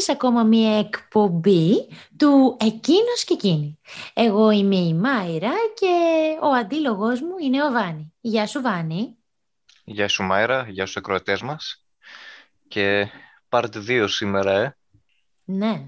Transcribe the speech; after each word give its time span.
σε 0.00 0.12
ακόμα 0.12 0.42
μία 0.42 0.78
εκπομπή 0.78 1.88
του 2.16 2.56
«Εκείνος 2.60 3.24
και 3.24 3.34
εκείνη». 3.34 3.78
Εγώ 4.14 4.50
είμαι 4.50 4.76
η 4.76 4.94
Μάιρα 4.94 5.52
και 5.74 5.86
ο 6.42 6.46
αντίλογος 6.46 7.20
μου 7.20 7.34
είναι 7.42 7.64
ο 7.64 7.70
Βάνη. 7.70 8.12
Γεια 8.20 8.46
σου 8.46 8.60
Βάνη. 8.60 9.16
Γεια 9.84 10.08
σου 10.08 10.22
Μάιρα, 10.22 10.66
γεια 10.68 10.86
σου 10.86 10.98
εκροατές 10.98 11.42
μας. 11.42 11.84
Και 12.68 13.08
part 13.50 13.70
2 13.88 14.04
σήμερα, 14.08 14.52
ε. 14.52 14.76
Ναι. 15.44 15.84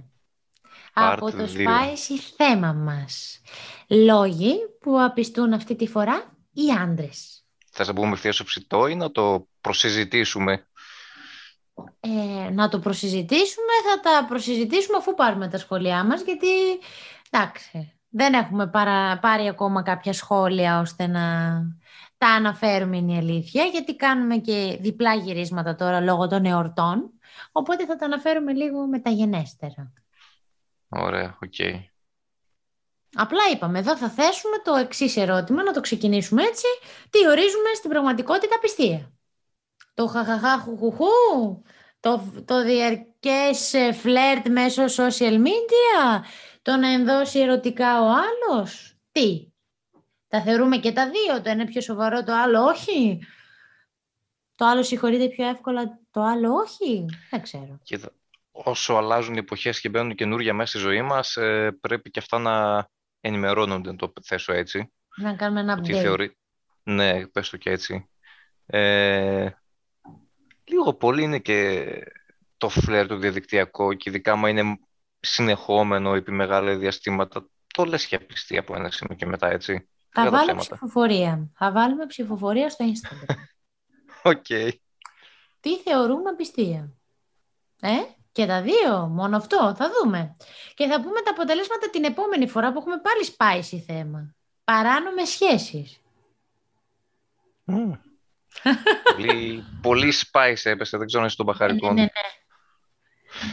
Από 0.92 1.30
το 1.30 1.46
σπάιση 1.46 2.18
θέμα 2.18 2.72
μας. 2.72 3.40
Λόγοι 3.88 4.54
που 4.80 5.00
απιστούν 5.00 5.52
αυτή 5.52 5.76
τη 5.76 5.86
φορά 5.86 6.36
οι 6.52 6.70
άντρες. 6.82 7.44
Θα 7.70 7.84
να 7.84 7.92
πούμε 7.92 8.12
ευθεία 8.12 8.32
στο 8.32 8.44
ψητό 8.44 8.86
ή 8.86 8.94
να 8.94 9.10
το 9.10 9.48
προσυζητήσουμε; 9.60 10.66
Ε, 12.00 12.50
να 12.50 12.68
το 12.68 12.78
προσυζητήσουμε, 12.78 13.72
θα 13.90 14.00
τα 14.00 14.26
προσυζητήσουμε 14.28 14.96
αφού 14.96 15.14
πάρουμε 15.14 15.48
τα 15.48 15.58
σχόλιά 15.58 16.04
μας, 16.04 16.22
γιατί 16.22 16.48
εντάξει, 17.30 17.92
δεν 18.08 18.34
έχουμε 18.34 18.66
παρα, 18.66 19.18
πάρει 19.18 19.48
ακόμα 19.48 19.82
κάποια 19.82 20.12
σχόλια 20.12 20.80
ώστε 20.80 21.06
να 21.06 21.22
τα 22.22 22.28
αναφέρουμε 22.28 22.96
είναι 22.96 23.12
η 23.12 23.16
αλήθεια, 23.16 23.64
γιατί 23.64 23.96
κάνουμε 23.96 24.36
και 24.36 24.78
διπλά 24.80 25.14
γυρίσματα 25.14 25.74
τώρα 25.74 26.00
λόγω 26.00 26.26
των 26.28 26.44
εορτών, 26.44 27.10
οπότε 27.52 27.86
θα 27.86 27.96
τα 27.96 28.04
αναφέρουμε 28.04 28.52
λίγο 28.52 28.86
μεταγενέστερα. 28.86 29.92
Ωραία, 30.88 31.38
OK. 31.42 31.52
Okay. 31.58 31.74
Απλά 33.14 33.40
είπαμε, 33.52 33.78
εδώ 33.78 33.96
θα 33.96 34.08
θέσουμε 34.08 34.58
το 34.64 34.74
εξής 34.74 35.16
ερώτημα, 35.16 35.62
να 35.62 35.72
το 35.72 35.80
ξεκινήσουμε 35.80 36.42
έτσι. 36.42 36.66
Τι 37.10 37.28
ορίζουμε 37.28 37.74
στην 37.74 37.90
πραγματικότητα 37.90 38.58
απιστία; 38.58 39.12
Το 39.94 40.06
χαχαχά 40.06 40.58
χουχουχού, 40.58 41.62
το, 42.00 42.42
το 42.44 42.62
διαρκές 42.62 43.74
ε, 43.74 43.92
φλερτ 43.92 44.48
μέσω 44.48 44.84
social 44.84 45.36
media, 45.38 46.20
το 46.62 46.76
να 46.76 46.88
ενδώσει 46.92 47.38
ερωτικά 47.38 48.02
ο 48.02 48.06
άλλος. 48.06 48.96
Τι, 49.12 49.51
τα 50.32 50.42
θεωρούμε 50.42 50.76
και 50.76 50.92
τα 50.92 51.10
δύο, 51.10 51.42
το 51.42 51.50
ένα 51.50 51.64
πιο 51.64 51.80
σοβαρό, 51.80 52.22
το 52.24 52.32
άλλο 52.32 52.62
όχι. 52.62 53.26
Το 54.54 54.64
άλλο 54.66 54.82
συγχωρείται 54.82 55.28
πιο 55.28 55.48
εύκολα, 55.48 55.98
το 56.10 56.22
άλλο 56.22 56.54
όχι. 56.54 57.06
Δεν 57.30 57.42
ξέρω. 57.42 57.78
Κοίτα, 57.82 58.12
όσο 58.52 58.94
αλλάζουν 58.94 59.34
οι 59.34 59.38
εποχές 59.38 59.80
και 59.80 59.88
μπαίνουν 59.88 60.14
καινούργια 60.14 60.54
μέσα 60.54 60.70
στη 60.70 60.78
ζωή 60.78 61.02
μας, 61.02 61.36
ε, 61.36 61.76
πρέπει 61.80 62.10
και 62.10 62.18
αυτά 62.18 62.38
να 62.38 62.86
ενημερώνονται, 63.20 63.92
το 63.92 64.12
θέσω 64.22 64.52
έτσι. 64.52 64.92
Να 65.16 65.34
κάνουμε 65.34 65.60
ένα 65.60 65.78
update. 65.78 65.92
Θεωρεί... 65.92 66.36
Ναι, 66.82 67.26
πες 67.26 67.50
το 67.50 67.56
και 67.56 67.70
έτσι. 67.70 68.08
Ε, 68.66 69.50
λίγο 70.64 70.94
πολύ 70.94 71.22
είναι 71.22 71.38
και 71.38 71.86
το 72.56 72.68
φλερ 72.68 73.06
του 73.06 73.16
διαδικτυακό 73.16 73.94
και 73.94 74.10
ειδικά 74.10 74.36
μα 74.36 74.48
είναι 74.48 74.78
συνεχόμενο 75.20 76.14
επί 76.14 76.30
μεγάλα 76.30 76.76
διαστήματα. 76.76 77.48
Το 77.74 77.84
λες 77.84 78.06
και 78.06 78.16
απιστία 78.16 78.60
από 78.60 78.74
ένα 78.76 78.90
σημείο 78.90 79.16
και 79.16 79.26
μετά, 79.26 79.50
έτσι. 79.50 79.86
Θα 80.12 80.30
βάλουμε 80.30 80.60
ψηφοφορία. 80.60 81.50
Θα 81.54 81.72
βάλουμε 81.72 82.06
ψηφοφορία 82.06 82.70
στο 82.70 82.84
Instagram. 82.84 83.34
Οκ. 84.32 84.46
Τι 85.60 85.78
θεωρούμε 85.84 86.34
απιστία. 86.36 86.92
Ε, 87.80 87.96
και 88.32 88.46
τα 88.46 88.62
δύο, 88.62 89.06
μόνο 89.06 89.36
αυτό, 89.36 89.74
θα 89.76 89.90
δούμε. 89.90 90.36
Και 90.74 90.86
θα 90.86 91.00
πούμε 91.00 91.20
τα 91.20 91.30
αποτελέσματα 91.30 91.90
την 91.90 92.04
επόμενη 92.04 92.48
φορά 92.48 92.72
που 92.72 92.78
έχουμε 92.78 93.00
πάλι 93.00 93.24
σπάσει 93.24 93.80
θέμα. 93.80 94.34
Παράνομες 94.64 95.28
σχέσεις. 95.28 96.00
Mm 97.66 97.98
πολύ, 99.16 99.64
πολύ 99.80 100.12
spice 100.16 100.64
έπεσε, 100.64 100.96
δεν 100.96 101.06
ξέρω 101.06 101.22
αν 101.22 101.28
είσαι 101.28 101.36
των 101.36 101.46
μπαχαρικών. 101.46 101.86
Ναι, 101.86 101.92
ναι, 101.92 102.00
ναι. 102.02 102.08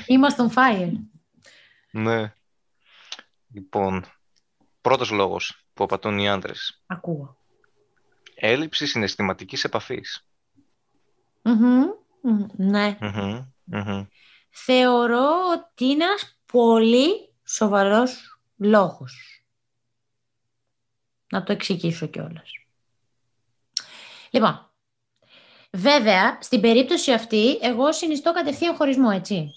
Είμαστε 0.05 0.49
on 0.49 0.53
fire. 0.53 0.91
Ναι. 1.91 2.33
Λοιπόν, 3.53 4.05
πρώτος 4.81 5.09
λόγος 5.11 5.68
που 5.79 5.85
απατούν 5.85 6.19
οι 6.19 6.29
άντρες. 6.29 6.81
Ακούω. 6.85 7.37
Έλλειψη 8.35 8.87
συναισθηματικής 8.87 9.63
Ναι. 12.55 12.97
Θεωρώ 14.49 15.29
ότι 15.57 15.85
είναι 15.85 16.03
ένας 16.03 16.39
πολύ 16.45 17.33
σοβαρός 17.43 18.39
λόγος. 18.57 19.43
Να 21.29 21.43
το 21.43 21.51
εξηγήσω 21.51 22.07
κιόλας. 22.07 22.51
Λοιπόν, 24.29 24.71
Βέβαια, 25.71 26.37
στην 26.41 26.61
περίπτωση 26.61 27.11
αυτή, 27.11 27.57
εγώ 27.61 27.91
συνιστώ 27.91 28.31
κατευθείαν 28.31 28.75
χωρισμό, 28.75 29.09
έτσι. 29.13 29.53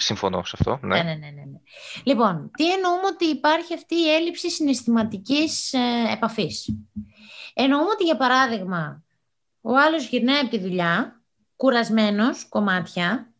Συμφωνώ 0.00 0.44
σε 0.44 0.56
αυτό, 0.58 0.78
ναι. 0.86 1.02
Ναι, 1.02 1.02
ναι, 1.02 1.14
ναι. 1.14 1.30
ναι. 1.30 1.58
Λοιπόν, 2.04 2.50
τι 2.56 2.72
εννοούμε 2.72 3.06
ότι 3.06 3.24
υπάρχει 3.24 3.74
αυτή 3.74 3.94
η 3.94 4.14
έλλειψη 4.14 4.50
συναισθηματικής 4.50 5.72
ε, 5.72 6.12
επαφής; 6.12 6.68
Εννοούμε 7.54 7.90
ότι, 7.90 8.04
για 8.04 8.16
παράδειγμα, 8.16 9.02
ο 9.60 9.76
άλλος 9.76 10.08
γυρνάει 10.08 10.40
από 10.40 10.48
τη 10.48 10.58
δουλειά, 10.58 11.22
κουρασμένος, 11.56 12.48
κομμάτια, 12.48 13.32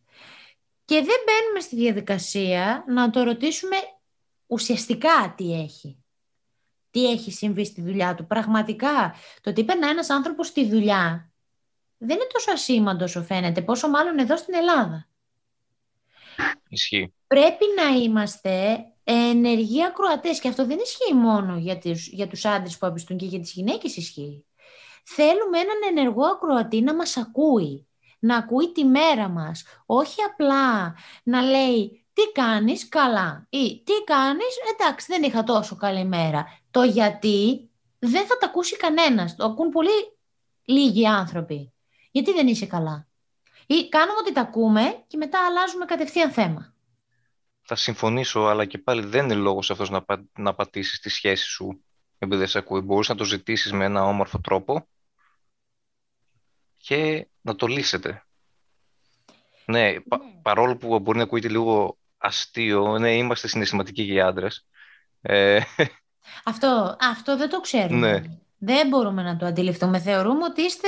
και 0.85 0.95
δεν 0.95 1.17
μπαίνουμε 1.25 1.59
στη 1.61 1.75
διαδικασία 1.75 2.83
να 2.87 3.09
το 3.09 3.23
ρωτήσουμε 3.23 3.75
ουσιαστικά 4.47 5.33
τι 5.37 5.61
έχει. 5.61 6.03
Τι 6.91 7.11
έχει 7.11 7.31
συμβεί 7.31 7.65
στη 7.65 7.81
δουλειά 7.81 8.15
του. 8.15 8.27
Πραγματικά, 8.27 9.15
το 9.41 9.49
ότι 9.49 9.63
περνάει 9.63 9.91
ένας 9.91 10.09
άνθρωπος 10.09 10.47
στη 10.47 10.69
δουλειά 10.69 11.31
δεν 11.97 12.15
είναι 12.15 12.27
τόσο 12.33 12.51
ασήμαντος 12.51 13.15
όσο 13.15 13.25
φαίνεται, 13.25 13.61
πόσο 13.61 13.89
μάλλον 13.89 14.17
εδώ 14.19 14.37
στην 14.37 14.53
Ελλάδα. 14.53 15.08
Ισχύει. 16.69 17.13
Πρέπει 17.27 17.65
να 17.75 17.97
είμαστε 17.97 18.79
ενεργοί 19.03 19.85
ακροατές 19.85 20.39
και 20.39 20.47
αυτό 20.47 20.65
δεν 20.65 20.77
ισχύει 20.81 21.13
μόνο 21.13 21.57
για 21.57 21.77
τους, 21.77 22.07
για 22.07 22.27
τους 22.27 22.45
άντρες 22.45 22.77
που 22.77 22.87
απιστούν 22.87 23.17
και 23.17 23.25
για 23.25 23.39
τις 23.39 23.51
γυναίκες 23.51 23.97
ισχύει. 23.97 24.45
Θέλουμε 25.03 25.59
έναν 25.59 25.97
ενεργό 25.97 26.25
ακροατή 26.25 26.81
να 26.81 26.95
μας 26.95 27.17
ακούει, 27.17 27.87
να 28.19 28.37
ακούει 28.37 28.71
τη 28.71 28.85
μέρα 28.85 29.27
μας, 29.27 29.63
όχι 29.85 30.21
απλά 30.21 30.95
να 31.23 31.41
λέει 31.41 32.05
τι 32.13 32.31
κάνεις 32.31 32.89
καλά 32.89 33.47
ή 33.49 33.83
τι 33.83 33.93
κάνεις 34.05 34.57
εντάξει 34.73 35.05
δεν 35.09 35.23
είχα 35.23 35.43
τόσο 35.43 35.75
καλή 35.75 36.05
μέρα. 36.05 36.45
Το 36.71 36.83
γιατί 36.83 37.69
δεν 37.99 38.25
θα 38.25 38.37
τα 38.37 38.45
ακούσει 38.45 38.77
κανένας, 38.77 39.35
το 39.35 39.45
ακούν 39.45 39.69
πολύ 39.69 40.17
λίγοι 40.63 41.07
άνθρωποι 41.07 41.73
γιατί 42.11 42.31
δεν 42.33 42.47
είσαι 42.47 42.65
καλά; 42.65 43.08
Ή 43.71 43.89
κάνουμε 43.89 44.17
ότι 44.19 44.31
τα 44.31 44.41
ακούμε 44.41 45.03
και 45.07 45.17
μετά 45.17 45.45
αλλάζουμε 45.45 45.85
κατευθείαν 45.85 46.31
θέμα. 46.31 46.73
Θα 47.61 47.75
συμφωνήσω, 47.75 48.39
αλλά 48.39 48.65
και 48.65 48.77
πάλι 48.77 49.05
δεν 49.05 49.23
είναι 49.23 49.33
λόγος 49.33 49.71
αυτός 49.71 49.89
να, 49.89 50.03
πα, 50.03 50.25
να 50.37 50.53
πατήσεις 50.55 50.99
τη 50.99 51.09
σχέση 51.09 51.45
σου 51.45 51.83
επειδή 52.17 52.39
δεν 52.39 52.47
σε 52.47 52.57
ακούει. 52.57 52.81
Μπορείς 52.81 53.09
να 53.09 53.15
το 53.15 53.23
ζητήσεις 53.23 53.71
με 53.71 53.85
ένα 53.85 54.03
όμορφο 54.03 54.39
τρόπο 54.39 54.87
και 56.77 57.27
να 57.41 57.55
το 57.55 57.67
λύσετε. 57.67 58.23
Ναι, 59.65 59.91
ναι. 59.91 59.99
παρόλο 60.41 60.77
που 60.77 60.99
μπορεί 60.99 61.17
να 61.17 61.23
ακούγεται 61.23 61.49
λίγο 61.49 61.97
αστείο, 62.17 62.97
ναι, 62.97 63.15
είμαστε 63.15 63.47
συναισθηματικοί 63.47 64.03
για 64.03 64.27
άντρες. 64.27 64.67
Ε... 65.21 65.61
Αυτό, 66.43 66.97
αυτό 66.99 67.37
δεν 67.37 67.49
το 67.49 67.59
ξέρουμε. 67.59 68.19
Ναι. 68.19 68.39
Δεν 68.57 68.87
μπορούμε 68.87 69.23
να 69.23 69.37
το 69.37 69.45
αντιληφθούμε. 69.45 69.99
Θεωρούμε 69.99 70.43
ότι 70.43 70.61
είστε 70.61 70.87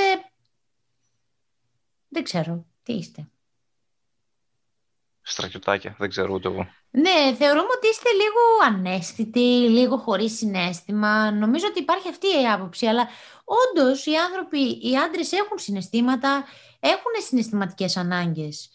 δεν 2.12 2.22
ξέρω. 2.22 2.66
Τι 2.82 2.92
είστε; 2.92 3.26
Στρατιωτάκια, 5.22 5.96
δεν 5.98 6.08
ξέρω 6.08 6.34
ούτε 6.34 6.48
εγώ. 6.48 6.66
Ναι, 6.90 7.34
θεωρούμε 7.38 7.68
ότι 7.76 7.88
είστε 7.88 8.10
λίγο 8.10 8.74
ανέστητοι, 8.76 9.68
λίγο 9.68 9.96
χωρίς 9.96 10.36
συνέστημα. 10.36 11.30
Νομίζω 11.30 11.66
ότι 11.68 11.80
υπάρχει 11.80 12.08
αυτή 12.08 12.26
η 12.26 12.48
άποψη, 12.48 12.86
αλλά 12.86 13.08
όντως 13.44 14.06
οι 14.06 14.14
άνθρωποι, 14.14 14.60
οι 14.60 14.96
άντρες 14.96 15.32
έχουν 15.32 15.58
συναισθήματα, 15.58 16.44
έχουν 16.80 17.12
συναισθηματικές 17.26 17.96
ανάγκες. 17.96 18.70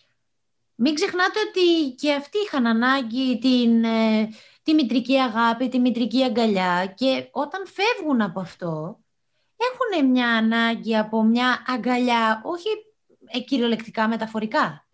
Μην 0.75 0.93
ξεχνάτε 0.93 1.39
ότι 1.49 1.95
και 1.95 2.13
αυτοί 2.13 2.37
είχαν 2.37 2.67
ανάγκη 2.67 3.37
την, 3.39 3.83
ε, 3.83 4.29
τη 4.63 4.73
μητρική 4.73 5.17
αγάπη, 5.17 5.69
τη 5.69 5.79
μητρική 5.79 6.23
αγκαλιά 6.23 6.93
και 6.97 7.27
όταν 7.31 7.67
φεύγουν 7.67 8.21
από 8.21 8.39
αυτό, 8.39 8.99
έχουν 9.57 10.09
μια 10.09 10.29
ανάγκη 10.29 10.97
από 10.97 11.23
μια 11.23 11.63
αγκαλιά, 11.67 12.41
όχι 12.43 12.67
ε, 13.27 13.39
κυριολεκτικά 13.39 14.07
μεταφορικά. 14.07 14.87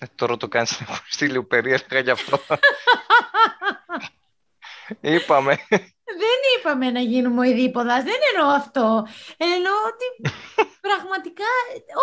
Ε, 0.00 0.06
τώρα 0.14 0.36
το 0.36 0.48
κάνεις 0.48 0.80
να 0.80 0.86
στείλει 1.10 1.42
περίεργα 1.42 1.98
γι' 1.98 2.10
αυτό. 2.10 2.38
είπαμε. 5.00 5.58
Δεν 6.04 6.38
είπαμε 6.58 6.90
να 6.90 7.00
γίνουμε 7.00 7.48
ειδήποδας, 7.48 8.04
δεν 8.04 8.18
εννοώ 8.34 8.50
αυτό. 8.54 9.06
Εννοώ 9.36 9.74
ότι 9.92 10.32
πραγματικά, 10.80 11.44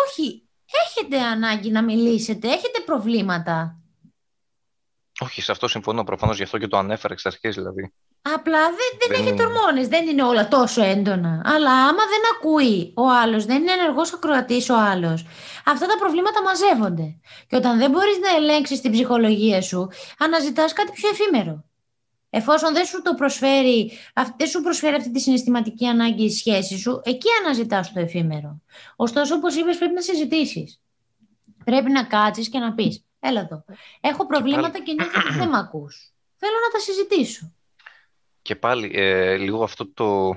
όχι, 0.06 0.48
έχετε 0.86 1.20
ανάγκη 1.20 1.70
να 1.70 1.82
μιλήσετε, 1.82 2.48
έχετε 2.48 2.80
προβλήματα. 2.84 3.80
Όχι, 5.20 5.42
σε 5.42 5.52
αυτό 5.52 5.68
συμφωνώ 5.68 6.04
προφανώς, 6.04 6.36
γι' 6.36 6.42
αυτό 6.42 6.58
και 6.58 6.66
το 6.66 6.76
ανέφερα 6.76 7.12
εξ 7.12 7.26
αρχής 7.26 7.54
δηλαδή. 7.54 7.92
Απλά 8.22 8.64
δεν, 8.64 8.76
δεν, 8.98 9.08
Δεν 9.08 9.20
έχετε 9.20 9.42
είναι. 9.42 9.52
ορμόνες, 9.52 9.88
δεν 9.88 10.08
είναι 10.08 10.22
όλα 10.22 10.48
τόσο 10.48 10.82
έντονα. 10.82 11.42
Αλλά 11.44 11.70
άμα 11.72 12.02
δεν 12.12 12.20
ακούει 12.34 12.92
ο 12.96 13.08
άλλος, 13.10 13.44
δεν 13.44 13.62
είναι 13.62 13.72
ενεργός 13.72 14.12
ακροατής 14.14 14.68
ο 14.70 14.76
άλλος, 14.76 15.26
αυτά 15.66 15.86
τα 15.86 15.96
προβλήματα 15.98 16.42
μαζεύονται. 16.42 17.16
Και 17.46 17.56
όταν 17.56 17.78
δεν 17.78 17.90
μπορείς 17.90 18.18
να 18.18 18.36
ελέγξεις 18.36 18.80
την 18.80 18.92
ψυχολογία 18.92 19.62
σου, 19.62 19.88
αναζητάς 20.18 20.72
κάτι 20.72 20.92
πιο 20.92 21.08
εφήμερο. 21.08 21.64
Εφόσον 22.30 22.72
δεν 22.72 22.84
σου 22.84 23.02
το 23.02 23.14
προσφέρει, 23.14 23.92
αυ- 24.14 24.36
δεν 24.36 24.46
σου 24.46 24.60
προσφέρει 24.62 24.94
αυτή 24.96 25.10
τη 25.10 25.20
συναισθηματική 25.20 25.86
ανάγκη 25.86 26.24
η 26.24 26.30
σχέση 26.30 26.78
σου, 26.78 27.00
εκεί 27.04 27.28
αναζητάς 27.44 27.92
το 27.92 28.00
εφήμερο. 28.00 28.60
Ωστόσο, 28.96 29.34
όπως 29.34 29.56
είπες, 29.56 29.78
πρέπει 29.78 29.94
να 29.94 30.00
συζητήσεις. 30.00 30.80
Πρέπει 31.64 31.90
να 31.90 32.04
κάτσεις 32.04 32.48
και 32.48 32.58
να 32.58 32.72
πεις, 32.74 33.04
έλα 33.20 33.40
εδώ, 33.40 33.64
έχω 34.00 34.26
προβλήματα 34.26 34.78
και 34.82 34.92
νιώθω 34.92 35.20
ότι 35.26 35.38
δεν 35.38 35.48
με 35.48 35.58
ακούς. 35.58 36.12
Θέλω 36.36 36.52
να 36.66 36.70
τα 36.72 36.78
συζητήσω. 36.78 37.52
Και 38.42 38.56
πάλι 38.56 38.90
ε, 38.94 39.36
λίγο 39.36 39.62
αυτό 39.62 39.92
το, 39.92 40.36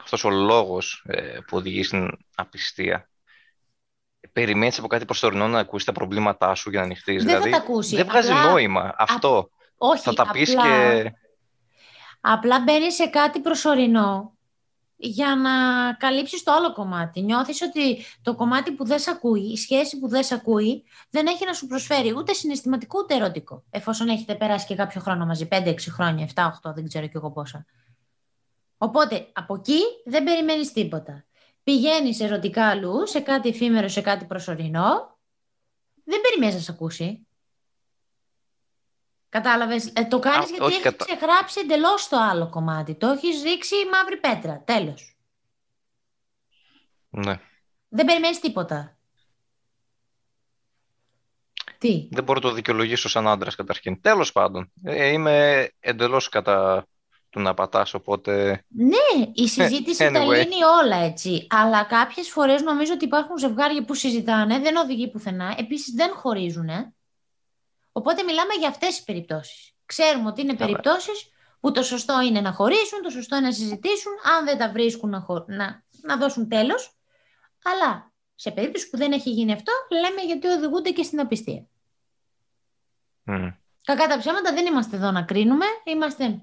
αυτός 0.00 0.24
ο 0.24 0.30
λόγος 0.30 1.04
ε, 1.06 1.38
που 1.46 1.56
οδηγεί 1.56 1.82
στην 1.82 2.10
απιστία. 2.34 3.08
Περιμένεις 4.32 4.78
από 4.78 4.86
κάτι 4.86 5.04
προσωρινό 5.04 5.48
να 5.48 5.58
ακούσεις 5.58 5.86
τα 5.86 5.92
προβλήματά 5.92 6.54
σου 6.54 6.70
για 6.70 6.78
να 6.78 6.84
ανοιχτείς. 6.84 7.24
Δεν 7.24 7.32
θα 7.32 7.40
δηλαδή, 7.40 7.50
τα 7.50 7.56
ακούσει. 7.56 7.96
δεν 7.96 8.06
βγάζει 8.06 8.30
Απλά- 8.30 8.50
νόημα 8.50 8.94
αυτό. 8.98 9.48
Όχι, 9.76 10.02
θα 10.02 10.12
τα 10.12 10.30
πεις 10.30 10.56
απλά, 10.56 11.02
και... 11.02 11.12
απλά 12.20 12.60
μπαίνεις 12.60 12.94
σε 12.94 13.06
κάτι 13.06 13.40
προσωρινό 13.40 14.35
για 14.96 15.36
να 15.36 15.50
καλύψεις 15.92 16.42
το 16.42 16.52
άλλο 16.52 16.72
κομμάτι. 16.72 17.22
Νιώθεις 17.22 17.62
ότι 17.62 18.04
το 18.22 18.34
κομμάτι 18.34 18.72
που 18.72 18.84
δεν 18.84 18.98
σε 18.98 19.10
ακούει, 19.10 19.40
η 19.40 19.56
σχέση 19.56 19.98
που 19.98 20.08
δεν 20.08 20.24
σε 20.24 20.34
ακούει, 20.34 20.84
δεν 21.10 21.26
έχει 21.26 21.44
να 21.44 21.52
σου 21.52 21.66
προσφέρει 21.66 22.16
ούτε 22.16 22.32
συναισθηματικό 22.32 22.98
ούτε 23.02 23.14
ερωτικό. 23.14 23.64
Εφόσον 23.70 24.08
έχετε 24.08 24.34
περάσει 24.34 24.66
και 24.66 24.74
κάποιο 24.74 25.00
χρόνο 25.00 25.26
μαζί, 25.26 25.48
5-6 25.50 25.74
χρόνια, 25.90 26.28
7-8, 26.34 26.72
δεν 26.74 26.88
ξέρω 26.88 27.06
κι 27.06 27.16
εγώ 27.16 27.30
πόσα. 27.30 27.66
Οπότε, 28.78 29.28
από 29.32 29.54
εκεί 29.54 29.78
δεν 30.04 30.24
περιμένεις 30.24 30.72
τίποτα. 30.72 31.24
Πηγαίνεις 31.62 32.20
ερωτικά 32.20 32.66
αλλού, 32.66 33.06
σε 33.06 33.20
κάτι 33.20 33.48
εφήμερο, 33.48 33.88
σε 33.88 34.00
κάτι 34.00 34.24
προσωρινό, 34.24 35.18
δεν 36.04 36.20
περιμένεις 36.20 36.54
να 36.54 36.60
σε 36.60 36.70
ακούσει. 36.70 37.25
Κατάλαβες, 39.40 39.92
ε, 39.94 40.04
το 40.04 40.18
κάνεις 40.18 40.46
Α, 40.46 40.48
γιατί 40.48 40.62
όχι, 40.62 40.72
έχεις 40.72 40.84
κατα- 40.84 41.04
ξεγράψει 41.04 41.60
εντελώς 41.60 42.08
το 42.08 42.16
άλλο 42.16 42.48
κομμάτι. 42.48 42.94
Το 42.94 43.06
έχεις 43.06 43.42
ρίξει 43.42 43.74
μαύρη 43.92 44.16
πέτρα, 44.16 44.62
τέλος. 44.64 45.16
Ναι. 47.08 47.40
Δεν 47.88 48.06
περιμένεις 48.06 48.40
τίποτα. 48.40 48.96
Τι; 51.78 52.08
Δεν 52.10 52.24
μπορώ 52.24 52.40
να 52.42 52.48
το 52.48 52.54
δικαιολογήσω 52.54 53.08
σαν 53.08 53.28
άντρας 53.28 53.54
καταρχήν. 53.54 54.00
Τέλος 54.00 54.32
πάντων, 54.32 54.72
ε, 54.84 55.06
είμαι 55.06 55.68
εντελώς 55.80 56.28
κατά 56.28 56.86
του 57.30 57.40
να 57.40 57.54
πατάς, 57.54 57.94
οπότε... 57.94 58.64
Ναι, 58.68 59.26
η 59.34 59.48
συζήτηση 59.48 60.10
τα 60.12 60.22
anyway. 60.24 60.28
λύνει 60.28 60.62
όλα 60.82 60.96
έτσι. 60.96 61.46
Αλλά 61.50 61.84
κάποιες 61.84 62.28
φορές 62.28 62.62
νομίζω 62.62 62.92
ότι 62.92 63.04
υπάρχουν 63.04 63.38
ζευγάρια 63.38 63.84
που 63.84 63.94
συζητάνε, 63.94 64.58
δεν 64.58 64.76
οδηγεί 64.76 65.10
πουθενά. 65.10 65.54
Επίσης 65.58 65.94
δεν 65.94 66.10
χωρίζουν. 66.14 66.68
Οπότε 67.96 68.22
μιλάμε 68.22 68.54
για 68.58 68.68
αυτές 68.68 68.88
τις 68.88 69.02
περιπτώσεις. 69.02 69.72
Ξέρουμε 69.86 70.28
ότι 70.28 70.40
είναι 70.40 70.54
Καλά. 70.54 70.66
περιπτώσεις 70.66 71.28
που 71.60 71.72
το 71.72 71.82
σωστό 71.82 72.20
είναι 72.20 72.40
να 72.40 72.52
χωρίσουν, 72.52 73.02
το 73.02 73.10
σωστό 73.10 73.36
είναι 73.36 73.46
να 73.46 73.52
συζητήσουν, 73.52 74.12
αν 74.36 74.44
δεν 74.44 74.58
τα 74.58 74.70
βρίσκουν 74.70 75.10
να, 75.10 75.20
χω- 75.20 75.48
να, 75.48 75.84
να 76.02 76.16
δώσουν 76.16 76.48
τέλος. 76.48 76.96
Αλλά 77.64 78.12
σε 78.34 78.50
περίπτωση 78.50 78.90
που 78.90 78.96
δεν 78.96 79.12
έχει 79.12 79.30
γίνει 79.30 79.52
αυτό, 79.52 79.72
λέμε 79.90 80.20
γιατί 80.22 80.46
οδηγούνται 80.46 80.90
και 80.90 81.02
στην 81.02 81.20
απιστία. 81.20 81.66
μ, 83.22 83.48
Κακά 83.84 84.06
τα 84.06 84.18
ψέματα 84.18 84.52
δεν 84.52 84.66
είμαστε 84.66 84.96
εδώ 84.96 85.10
να 85.10 85.22
κρίνουμε, 85.22 85.64
είμαστε 85.84 86.42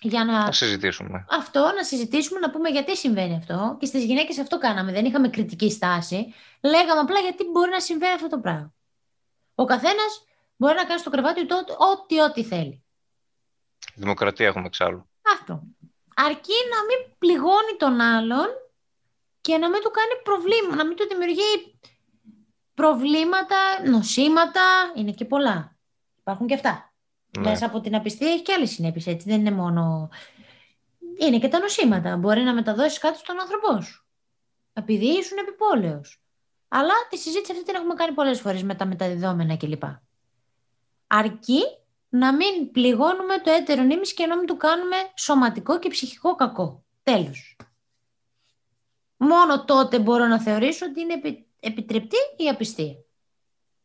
για 0.00 0.24
να 0.24 0.44
να 0.44 0.52
συζητήσουμε. 0.52 1.26
αυτό, 1.30 1.72
να 1.76 1.84
συζητήσουμε, 1.84 2.40
να 2.40 2.50
πούμε 2.50 2.68
γιατί 2.68 2.96
συμβαίνει 2.96 3.36
αυτό. 3.36 3.76
Και 3.80 3.86
στις 3.86 4.04
γυναίκες 4.04 4.38
αυτό 4.38 4.58
κάναμε. 4.58 4.92
Δεν 4.92 5.04
είχαμε 5.04 5.28
κριτική 5.28 5.70
στάση. 5.70 6.34
Λέγαμε 6.60 7.00
απλά 7.00 7.18
γιατί 7.20 7.44
μπορεί 7.44 7.70
να 7.70 7.80
συμβαίνει 7.80 8.12
αυτό 8.12 8.28
το 8.28 8.38
πράγμα. 8.38 8.74
Ο 9.54 9.64
καθένας 9.64 10.22
μπορεί 10.58 10.74
να 10.74 10.84
κάνει 10.84 11.00
στο 11.00 11.10
κρεβάτι 11.10 11.46
του 11.46 11.56
ό,τι- 11.60 11.72
ό,τι 11.78 12.20
ό,τι 12.20 12.44
θέλει. 12.44 12.82
Δημοκρατία 13.94 14.46
έχουμε 14.46 14.66
εξάλλου. 14.66 15.10
Αυτό. 15.22 15.62
Αρκεί 16.14 16.54
να 16.70 16.84
μην 16.84 17.14
πληγώνει 17.18 17.76
τον 17.78 18.00
άλλον 18.00 18.46
και 19.40 19.56
να 19.58 19.68
μην 19.70 19.80
του 19.82 19.90
κάνει 19.90 20.22
προβλήματα, 20.22 20.76
να 20.76 20.86
μην 20.86 20.96
του 20.96 21.06
δημιουργεί 21.08 21.78
προβλήματα, 22.74 23.56
νοσήματα. 23.88 24.62
Είναι 24.96 25.12
και 25.12 25.24
πολλά. 25.24 25.76
Υπάρχουν 26.18 26.46
και 26.46 26.54
αυτά. 26.54 26.92
Ναι. 27.38 27.48
Μέσα 27.50 27.66
από 27.66 27.80
την 27.80 27.94
απιστία 27.94 28.28
έχει 28.32 28.42
και 28.42 28.52
άλλες 28.52 28.70
συνέπειες, 28.70 29.06
έτσι. 29.06 29.28
Δεν 29.30 29.40
είναι 29.40 29.50
μόνο. 29.50 30.08
Είναι 31.20 31.38
και 31.38 31.48
τα 31.48 31.58
νοσήματα. 31.58 32.16
Μπορεί 32.16 32.40
να 32.42 32.54
μεταδώσεις 32.54 32.98
κάτι 32.98 33.18
στον 33.18 33.40
άνθρωπό 33.40 33.80
σου. 33.80 34.06
Επειδή 34.72 35.06
ήσουν 35.06 35.38
επιπόλαιος. 35.38 36.22
Αλλά 36.68 36.92
τη 37.10 37.16
συζήτηση 37.16 37.52
αυτή 37.52 37.64
την 37.64 37.74
έχουμε 37.74 37.94
κάνει 37.94 38.12
πολλές 38.12 38.40
φορές 38.40 38.62
με 38.62 38.74
τα 38.74 38.86
μεταδιδόμενα 38.86 39.56
κλπ. 39.56 39.82
Αρκεί 41.10 41.60
να 42.08 42.34
μην 42.34 42.70
πληγώνουμε 42.72 43.38
το 43.38 43.50
έτερο 43.50 43.82
νήμιση 43.82 44.14
και 44.14 44.26
να 44.26 44.36
μην 44.36 44.46
του 44.46 44.56
κάνουμε 44.56 44.96
σωματικό 45.16 45.78
και 45.78 45.88
ψυχικό 45.88 46.34
κακό. 46.34 46.84
Τέλος. 47.02 47.56
Μόνο 49.16 49.64
τότε 49.64 49.98
μπορώ 49.98 50.26
να 50.26 50.40
θεωρήσω 50.40 50.86
ότι 50.86 51.00
είναι 51.00 51.12
επι- 51.12 51.46
επιτρεπτή 51.60 52.16
η 52.36 52.48
απιστία. 52.48 52.94